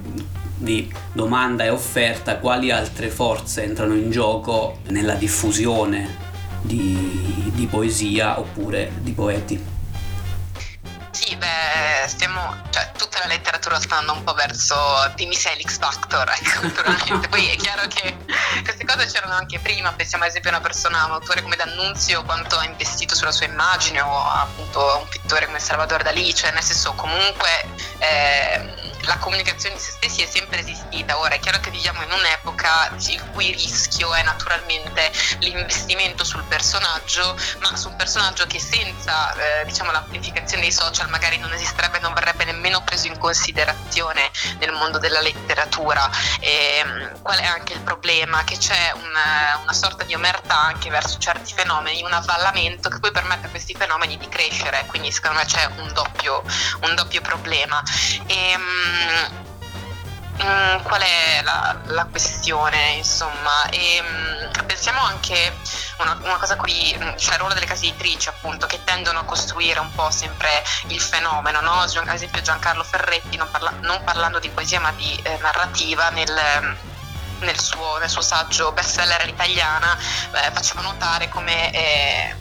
di 0.58 0.91
domanda 1.13 1.63
e 1.63 1.70
offerta, 1.70 2.38
quali 2.38 2.72
altre 2.72 3.10
forze 3.10 3.63
entrano 3.63 3.93
in 3.93 4.10
gioco 4.10 4.80
nella 4.88 5.13
diffusione 5.13 6.26
di, 6.67 7.51
di 7.56 7.65
poesia 7.65 8.38
oppure 8.38 8.91
di 8.97 9.12
poeti? 9.13 9.75
Sì, 11.10 11.36
beh, 11.36 12.06
stiamo, 12.08 12.56
cioè 12.69 12.91
tutta 12.95 13.17
la 13.19 13.25
letteratura 13.25 13.80
sta 13.80 13.97
andando 13.97 14.19
un 14.19 14.23
po' 14.23 14.34
verso 14.34 14.75
dimmi 15.15 15.34
sei 15.34 15.58
l'X 15.58 15.80
Factor, 15.80 16.30
ecco, 16.30 16.62
naturalmente. 16.67 17.27
Poi 17.27 17.47
è 17.47 17.56
chiaro 17.56 17.88
che 17.88 18.15
queste 18.63 18.86
cose 18.86 19.08
c'erano 19.08 19.34
anche 19.34 19.58
prima, 19.58 19.91
pensiamo 19.93 20.25
ad 20.25 20.30
esempio 20.30 20.51
a 20.51 20.53
una 20.53 20.62
persona, 20.62 21.06
un 21.06 21.12
autore 21.13 21.41
come 21.41 21.56
D'Annunzio, 21.56 22.23
quanto 22.23 22.58
ha 22.58 22.65
investito 22.65 23.15
sulla 23.15 23.32
sua 23.32 23.47
immagine, 23.47 24.01
o 24.01 24.15
appunto 24.15 24.91
a 24.91 24.97
un 24.97 25.08
pittore 25.08 25.47
come 25.47 25.60
Salvador 25.60 26.03
Dalì, 26.03 26.36
cioè 26.36 26.51
nel 26.51 26.62
senso 26.62 26.93
comunque 26.93 27.49
eh, 27.97 28.76
la 29.08 29.17
comunicazione 29.17 29.76
di 29.76 29.82
se 29.82 29.91
stessi 29.91 30.22
è 30.22 30.28
sempre 30.28 30.60
esistita. 30.60 31.17
Ora 31.17 31.36
è 31.36 31.39
chiaro 31.39 31.60
che 31.60 31.72
viviamo 31.72 32.04
in 32.04 32.12
un'epoca 32.12 32.91
il 33.08 33.24
cui 33.32 33.52
rischio 33.52 34.13
è 34.13 34.22
naturalmente 34.24 35.12
l'investimento 35.39 36.24
sul 36.24 36.43
personaggio, 36.43 37.36
ma 37.60 37.76
su 37.76 37.88
un 37.89 37.96
personaggio 37.96 38.46
che 38.46 38.60
senza 38.60 39.34
eh, 39.34 39.65
diciamo 39.65 39.91
l'amplificazione 39.91 40.63
dei 40.63 40.72
social 40.72 41.10
magari 41.10 41.38
non 41.38 41.52
esisterebbe, 41.54 42.00
non 42.00 42.13
verrebbe 42.13 42.46
nemmeno 42.46 42.84
preso 42.84 43.08
in 43.08 43.17
considerazione 43.17 44.30
nel 44.60 44.72
mondo 44.74 45.00
della 45.00 45.22
letteratura. 45.22 46.10
E, 46.39 46.84
mh, 46.84 47.22
qual 47.22 47.39
è 47.39 47.46
anche 47.46 47.74
il 47.74 47.82
problema? 47.82 48.43
Che 48.43 48.58
c'è 48.58 48.91
una, 48.93 49.60
una 49.62 49.74
sorta 49.74 50.04
di 50.04 50.13
omertà 50.13 50.60
anche 50.60 50.89
verso 50.89 51.17
certi 51.17 51.54
fenomeni, 51.54 52.04
un 52.04 52.13
avvallamento 52.13 52.89
che 52.89 53.00
poi 53.00 53.12
permette 53.12 53.48
a 53.48 53.50
questi 53.50 53.74
fenomeni 53.74 54.17
di 54.17 54.28
crescere, 54.28 54.86
quindi 54.88 55.12
secondo 55.12 55.38
me 55.38 55.46
c'è 55.46 55.65
un 55.78 55.91
doppio, 55.93 56.43
un 56.82 56.96
doppio 56.96 57.22
problema. 57.22 57.82
E, 58.26 58.58
mh, 58.97 59.45
Mm, 60.43 60.83
qual 60.83 61.01
è 61.01 61.41
la, 61.41 61.75
la 61.86 62.05
questione, 62.05 62.91
insomma? 62.91 63.67
E, 63.69 64.01
mm, 64.03 64.65
pensiamo 64.67 65.01
anche 65.01 65.51
una, 65.97 66.15
una 66.21 66.38
cosa 66.38 66.55
qui, 66.55 66.95
mm, 66.95 67.13
c'è 67.15 67.33
il 67.33 67.39
ruolo 67.39 67.55
delle 67.55 67.65
case 67.65 67.88
editrici, 67.88 68.29
appunto, 68.29 68.67
che 68.67 68.83
tendono 68.83 69.19
a 69.19 69.23
costruire 69.23 69.79
un 69.79 69.91
po' 69.93 70.12
sempre 70.12 70.63
il 70.88 71.01
fenomeno, 71.01 71.60
no? 71.62 71.81
Ad 71.81 72.07
esempio 72.13 72.41
Giancarlo 72.41 72.83
Ferretti, 72.83 73.36
non, 73.36 73.49
parla- 73.49 73.73
non 73.81 74.03
parlando 74.03 74.38
di 74.38 74.49
poesia 74.49 74.79
ma 74.79 74.91
di 74.91 75.19
eh, 75.23 75.38
narrativa, 75.41 76.10
nel 76.10 76.75
nel 77.39 77.60
suo, 77.60 77.99
nel 77.99 78.10
suo 78.10 78.21
saggio 78.21 78.71
bestseller 78.71 79.21
all'italiana 79.21 79.95
eh, 80.31 80.51
faceva 80.51 80.81
notare 80.81 81.29
come 81.29 81.71
eh, 81.71 82.36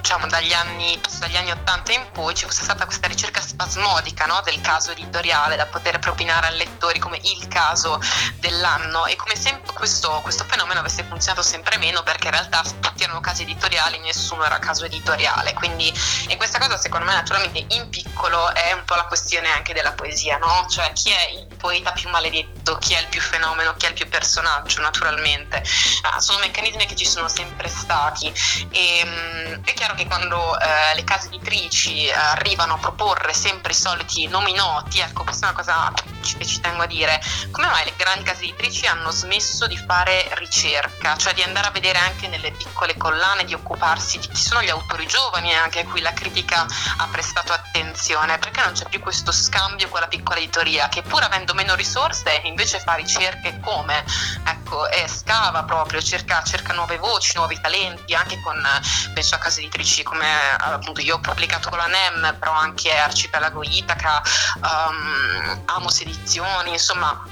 diciamo 0.00 0.26
dagli 0.26 0.52
anni, 0.52 0.98
dagli 1.18 1.36
anni 1.36 1.50
80 1.50 1.92
in 1.92 2.06
poi 2.12 2.34
ci 2.34 2.44
fosse 2.44 2.62
stata 2.62 2.84
questa 2.84 3.06
ricerca 3.06 3.40
spasmodica 3.40 4.26
no, 4.26 4.40
del 4.44 4.60
caso 4.60 4.92
editoriale 4.92 5.56
da 5.56 5.66
poter 5.66 5.98
propinare 5.98 6.48
ai 6.48 6.56
lettori 6.56 6.98
come 6.98 7.18
il 7.22 7.48
caso 7.48 8.00
dell'anno. 8.36 9.06
E 9.06 9.16
come 9.16 9.36
se 9.36 9.60
questo, 9.74 10.20
questo 10.22 10.44
fenomeno 10.44 10.80
avesse 10.80 11.04
funzionato 11.04 11.42
sempre 11.42 11.76
meno 11.78 12.02
perché 12.02 12.26
in 12.26 12.32
realtà 12.32 12.62
tutti 12.80 13.02
erano 13.02 13.20
casi 13.20 13.42
editoriali, 13.42 13.98
nessuno 13.98 14.44
era 14.44 14.58
caso 14.58 14.84
editoriale. 14.84 15.54
Quindi 15.54 15.92
e 16.28 16.36
questa 16.36 16.58
cosa 16.58 16.76
secondo 16.76 17.06
me 17.06 17.14
naturalmente 17.14 17.64
in 17.74 17.88
piccolo 17.88 18.52
è 18.54 18.72
un 18.72 18.84
po' 18.84 18.94
la 18.94 19.04
questione 19.04 19.50
anche 19.50 19.72
della 19.72 19.92
poesia 19.92 20.36
no? 20.38 20.66
cioè 20.68 20.92
chi 20.92 21.10
è 21.10 21.30
il 21.30 21.46
poeta 21.56 21.92
più 21.92 22.08
maledetto, 22.08 22.76
chi 22.78 22.94
è 22.94 23.00
il 23.00 23.06
più 23.08 23.20
fenomeno, 23.20 23.74
chi 23.76 23.86
è 23.86 23.88
il 23.88 23.94
più 23.94 24.08
personaggio 24.08 24.80
naturalmente? 24.80 25.62
Ah, 26.02 26.20
sono 26.20 26.38
meccanismi 26.38 26.86
che 26.86 26.96
ci 26.96 27.04
sono 27.04 27.28
sempre 27.28 27.68
stati. 27.68 28.32
E 28.70 29.02
mm, 29.04 29.64
è 29.64 29.74
chiaro 29.88 29.94
che 29.94 30.06
quando 30.06 30.58
eh, 30.58 30.94
le 30.94 31.04
case 31.04 31.28
editrici 31.28 32.06
eh, 32.06 32.12
arrivano 32.12 32.74
a 32.74 32.78
proporre 32.78 33.32
sempre 33.32 33.72
i 33.72 33.74
soliti 33.74 34.26
nomi 34.26 34.52
noti, 34.52 34.98
ecco 34.98 35.24
questa 35.24 35.46
è 35.46 35.50
una 35.50 35.58
cosa 35.58 35.92
che 36.20 36.44
ci 36.44 36.60
tengo 36.60 36.82
a 36.82 36.86
dire, 36.86 37.20
come 37.50 37.68
mai 37.68 37.84
le 37.84 37.94
grandi 37.96 38.24
case 38.24 38.44
editrici 38.44 38.86
hanno 38.86 39.10
smesso 39.10 39.66
di 39.66 39.76
fare 39.76 40.28
ricerca, 40.34 41.16
cioè 41.16 41.32
di 41.32 41.42
andare 41.42 41.68
a 41.68 41.70
vedere 41.70 41.98
anche 41.98 42.28
nelle 42.28 42.50
piccole 42.50 42.96
collane, 42.96 43.44
di 43.44 43.54
occuparsi 43.54 44.18
di 44.18 44.28
chi 44.28 44.40
sono 44.40 44.62
gli 44.62 44.68
autori 44.68 45.06
giovani 45.06 45.54
anche 45.54 45.80
a 45.80 45.84
cui 45.86 46.00
la 46.00 46.12
critica 46.12 46.66
ha 46.98 47.08
prestato 47.10 47.52
attenzione, 47.52 48.38
perché 48.38 48.60
non 48.60 48.72
c'è 48.72 48.86
più 48.88 49.00
questo 49.00 49.32
scambio 49.32 49.88
con 49.88 50.00
la 50.00 50.08
piccola 50.08 50.38
editoria 50.38 50.88
che 50.88 51.02
pur 51.02 51.22
avendo 51.22 51.54
meno 51.54 51.74
risorse 51.74 52.40
invece 52.44 52.80
fa 52.80 52.94
ricerche 52.94 53.58
come, 53.60 54.04
ecco, 54.44 54.88
e 54.88 55.08
scava 55.08 55.62
proprio, 55.62 56.02
cerca, 56.02 56.42
cerca 56.42 56.74
nuove 56.74 56.98
voci, 56.98 57.32
nuovi 57.36 57.58
talenti, 57.60 58.14
anche 58.14 58.40
con, 58.42 58.58
eh, 58.58 59.12
penso 59.14 59.34
a 59.34 59.38
case 59.38 59.60
editrici 59.60 59.77
come 60.02 60.26
eh, 60.26 60.56
appunto 60.58 61.00
io 61.00 61.16
ho 61.16 61.20
pubblicato 61.20 61.68
con 61.68 61.78
la 61.78 61.86
NEM, 61.86 62.36
però 62.38 62.52
anche 62.52 62.96
Arcipelago 62.96 63.62
Itaca, 63.62 64.22
um, 64.56 65.62
Amos 65.66 66.00
Edizioni, 66.00 66.70
insomma 66.70 67.24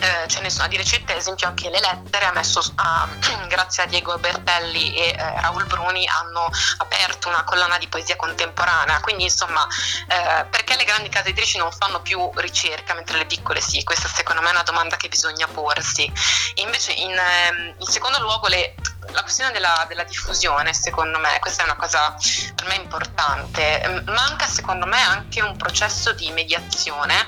eh, 0.00 0.28
ce 0.28 0.40
ne 0.40 0.50
sono 0.50 0.68
di 0.68 0.76
recente 0.76 1.12
ad 1.12 1.18
esempio 1.18 1.48
anche 1.48 1.70
le 1.70 1.80
lettere 1.80 2.26
ha 2.26 2.32
messo 2.32 2.62
ah, 2.76 3.08
grazie 3.48 3.82
a 3.82 3.86
Diego 3.86 4.16
Bertelli 4.18 4.94
e 4.94 5.08
eh, 5.08 5.40
Raul 5.40 5.66
Bruni 5.66 6.06
hanno 6.06 6.48
aperto 6.78 7.28
una 7.28 7.42
collana 7.44 7.78
di 7.78 7.88
poesia 7.88 8.16
contemporanea. 8.16 9.00
Quindi 9.00 9.24
insomma 9.24 9.66
eh, 10.06 10.44
perché 10.44 10.76
le 10.76 10.84
grandi 10.84 11.08
case 11.08 11.28
editrici 11.28 11.58
non 11.58 11.72
fanno 11.72 12.00
più 12.00 12.30
ricerca 12.36 12.94
mentre 12.94 13.18
le 13.18 13.26
piccole 13.26 13.60
sì? 13.60 13.82
Questa 13.82 14.08
secondo 14.08 14.40
me 14.42 14.48
è 14.48 14.52
una 14.52 14.62
domanda 14.62 14.96
che 14.96 15.08
bisogna 15.08 15.46
porsi. 15.48 16.04
E 16.54 16.62
invece 16.62 16.92
in, 16.92 17.16
ehm, 17.16 17.74
in 17.78 17.86
secondo 17.86 18.20
luogo 18.20 18.46
le, 18.46 18.74
la 19.12 19.22
questione 19.22 19.52
della, 19.52 19.84
della 19.88 20.04
diffusione 20.04 20.72
secondo 20.72 21.18
me 21.18 21.38
questa 21.40 21.62
è 21.62 21.64
una 21.64 21.76
cosa 21.76 22.16
per 22.54 22.66
me 22.66 22.76
importante 22.76 24.02
manca 24.06 24.46
secondo 24.46 24.86
me 24.86 25.00
anche 25.00 25.42
un 25.42 25.56
processo 25.56 26.12
di 26.12 26.30
mediazione 26.30 27.26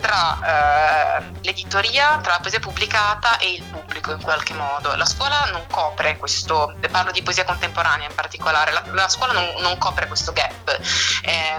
tra 0.00 1.18
eh, 1.18 1.30
l'editoria 1.42 2.18
tra 2.18 2.32
la 2.32 2.38
poesia 2.40 2.60
pubblicata 2.60 3.38
e 3.38 3.52
il 3.52 3.62
pubblico 3.62 4.12
in 4.12 4.22
qualche 4.22 4.54
modo. 4.54 4.94
La 4.94 5.04
scuola 5.04 5.44
non 5.52 5.66
copre 5.68 6.16
questo, 6.16 6.74
parlo 6.90 7.10
di 7.10 7.22
poesia 7.22 7.44
contemporanea 7.44 8.08
in 8.08 8.14
particolare, 8.14 8.72
la, 8.72 8.82
la 8.92 9.08
scuola 9.08 9.32
non, 9.32 9.46
non, 9.58 9.78
copre 9.78 10.06
questo 10.06 10.32
gap. 10.32 10.78
Eh, 11.22 11.50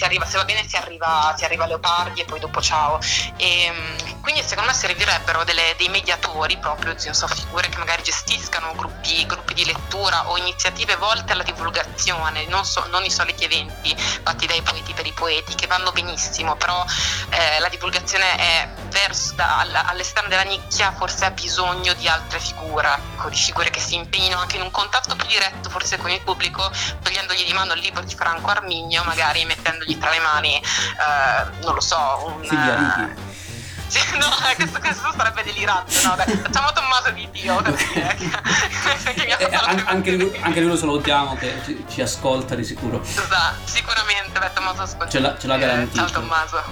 arriva, 0.00 0.24
se 0.24 0.36
va 0.36 0.44
bene 0.44 0.66
si 0.66 0.76
arriva, 0.76 1.34
si 1.36 1.44
arriva 1.44 1.64
a 1.64 1.66
Leopardi 1.66 2.20
e 2.20 2.24
poi 2.24 2.40
dopo 2.40 2.60
ciao. 2.60 2.98
E, 3.36 3.64
ehm, 3.64 4.20
quindi 4.20 4.42
secondo 4.42 4.70
me 4.70 4.76
servirebbero 4.76 5.44
delle, 5.44 5.74
dei 5.76 5.88
mediatori 5.88 6.56
proprio, 6.58 6.94
so, 6.98 7.26
figure 7.26 7.68
che 7.68 7.78
magari 7.78 8.02
gestiscano 8.02 8.72
gruppi, 8.74 9.07
gruppi 9.26 9.54
di 9.54 9.64
lettura 9.64 10.28
o 10.28 10.36
iniziative 10.36 10.96
volte 10.96 11.32
alla 11.32 11.42
divulgazione, 11.42 12.46
non, 12.46 12.64
so, 12.64 12.86
non 12.88 13.04
i 13.04 13.10
soliti 13.10 13.44
eventi 13.44 13.94
fatti 13.96 14.46
dai 14.46 14.62
poeti 14.62 14.92
per 14.92 15.06
i 15.06 15.12
poeti 15.12 15.54
che 15.54 15.66
vanno 15.66 15.92
benissimo, 15.92 16.56
però 16.56 16.84
eh, 17.30 17.58
la 17.58 17.68
divulgazione 17.68 18.36
è 18.36 18.68
verso, 18.90 19.34
da, 19.34 19.66
all'esterno 19.86 20.28
della 20.28 20.42
nicchia 20.42 20.92
forse 20.92 21.24
ha 21.24 21.30
bisogno 21.30 21.94
di 21.94 22.08
altre 22.08 22.38
figure, 22.38 22.98
ecco, 23.14 23.28
di 23.28 23.36
figure 23.36 23.70
che 23.70 23.80
si 23.80 23.94
impegnino 23.94 24.38
anche 24.38 24.56
in 24.56 24.62
un 24.62 24.70
contatto 24.70 25.14
più 25.16 25.26
diretto 25.26 25.70
forse 25.70 25.96
con 25.96 26.10
il 26.10 26.20
pubblico, 26.22 26.70
togliendogli 27.02 27.44
di 27.44 27.52
mano 27.52 27.74
il 27.74 27.80
libro 27.80 28.02
di 28.02 28.14
Franco 28.14 28.50
Arminio, 28.50 29.02
magari 29.04 29.44
mettendogli 29.44 29.98
tra 29.98 30.10
le 30.10 30.20
mani, 30.20 30.56
eh, 30.56 31.62
non 31.62 31.74
lo 31.74 31.80
so, 31.80 32.24
un... 32.26 32.44
Figliariti. 32.44 33.36
Sì, 33.88 34.00
no, 34.18 34.26
questo, 34.54 34.80
questo 34.80 35.14
sarebbe 35.16 35.42
delirante, 35.42 36.02
no? 36.02 36.14
Dai, 36.14 36.36
facciamo 36.36 36.70
Tommaso 36.72 37.07
che, 37.38 39.36
eh, 39.38 39.50
anche, 39.86 40.10
lui, 40.12 40.30
anche 40.40 40.60
lui 40.60 40.70
lo 40.70 40.76
salutiamo 40.76 41.36
che 41.36 41.54
ci, 41.64 41.84
ci, 41.88 42.02
ascolta 42.02 42.54
di 42.54 42.64
sicuro. 42.64 43.02
Esatto, 43.02 43.60
sicuramente, 43.64 44.38
beh, 44.38 44.50
Tommaso 44.54 44.82
ascolta. 44.82 45.08
Ce 45.08 45.18
l'ha, 45.20 45.38
ce 45.38 45.46
l'ha 45.46 45.56
garantito. 45.56 46.06
Ciao 46.06 46.20
Tommaso. 46.20 46.62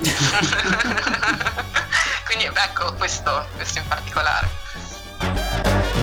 Quindi 2.27 2.47
ecco 2.47 2.93
questo, 2.95 3.47
questo 3.55 3.79
in 3.79 3.87
particolare. 3.87 4.49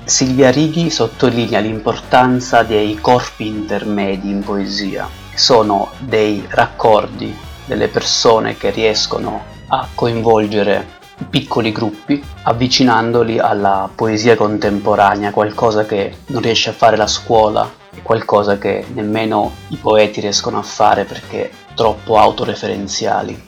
Silvia 0.05 0.51
Righi 0.51 0.89
sottolinea 0.89 1.59
l'importanza 1.59 2.63
dei 2.63 2.97
corpi 2.99 3.47
intermedi 3.47 4.29
in 4.29 4.43
poesia. 4.43 5.09
Sono 5.33 5.91
dei 5.97 6.45
raccordi 6.49 7.37
delle 7.65 7.87
persone 7.87 8.57
che 8.57 8.69
riescono 8.69 9.45
a 9.67 9.87
coinvolgere 9.93 11.01
piccoli 11.25 11.71
gruppi, 11.71 12.23
avvicinandoli 12.43 13.39
alla 13.39 13.89
poesia 13.93 14.35
contemporanea, 14.35 15.31
qualcosa 15.31 15.85
che 15.85 16.15
non 16.27 16.41
riesce 16.41 16.69
a 16.69 16.73
fare 16.73 16.97
la 16.97 17.07
scuola, 17.07 17.69
qualcosa 18.01 18.57
che 18.57 18.85
nemmeno 18.93 19.51
i 19.69 19.77
poeti 19.77 20.21
riescono 20.21 20.57
a 20.57 20.63
fare 20.63 21.05
perché 21.05 21.51
troppo 21.75 22.17
autoreferenziali. 22.17 23.43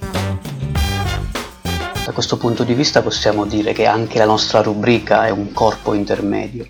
Da 2.05 2.11
questo 2.11 2.37
punto 2.37 2.63
di 2.63 2.73
vista 2.73 3.01
possiamo 3.01 3.45
dire 3.45 3.73
che 3.73 3.87
anche 3.87 4.19
la 4.19 4.25
nostra 4.25 4.61
rubrica 4.61 5.25
è 5.25 5.31
un 5.31 5.51
corpo 5.51 5.93
intermedio, 5.93 6.67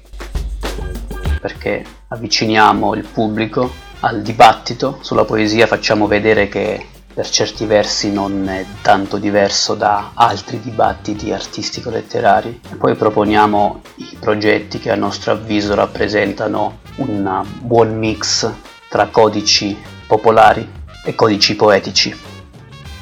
perché 1.42 1.84
avviciniamo 2.08 2.94
il 2.96 3.06
pubblico 3.06 3.70
al 4.00 4.22
dibattito 4.22 5.00
sulla 5.02 5.26
poesia, 5.26 5.68
facciamo 5.68 6.08
vedere 6.08 6.48
che 6.48 6.86
per 7.16 7.30
certi 7.30 7.66
versi 7.66 8.12
non 8.12 8.50
è 8.50 8.66
tanto 8.82 9.16
diverso 9.16 9.74
da 9.74 10.12
altri 10.16 10.60
dibattiti 10.60 11.32
artistico-letterari. 11.32 12.60
E 12.70 12.76
poi 12.76 12.94
proponiamo 12.96 13.82
i 13.96 14.18
progetti 14.20 14.80
che 14.80 14.92
a 14.92 14.96
nostro 14.96 15.32
avviso 15.32 15.74
rappresentano 15.76 16.80
un 16.98 17.42
buon 17.62 17.98
mix 17.98 18.52
tra 18.90 19.08
codici 19.08 19.78
popolari 20.06 20.70
e 21.06 21.16
codici 21.16 21.56
poetici. 21.56 22.35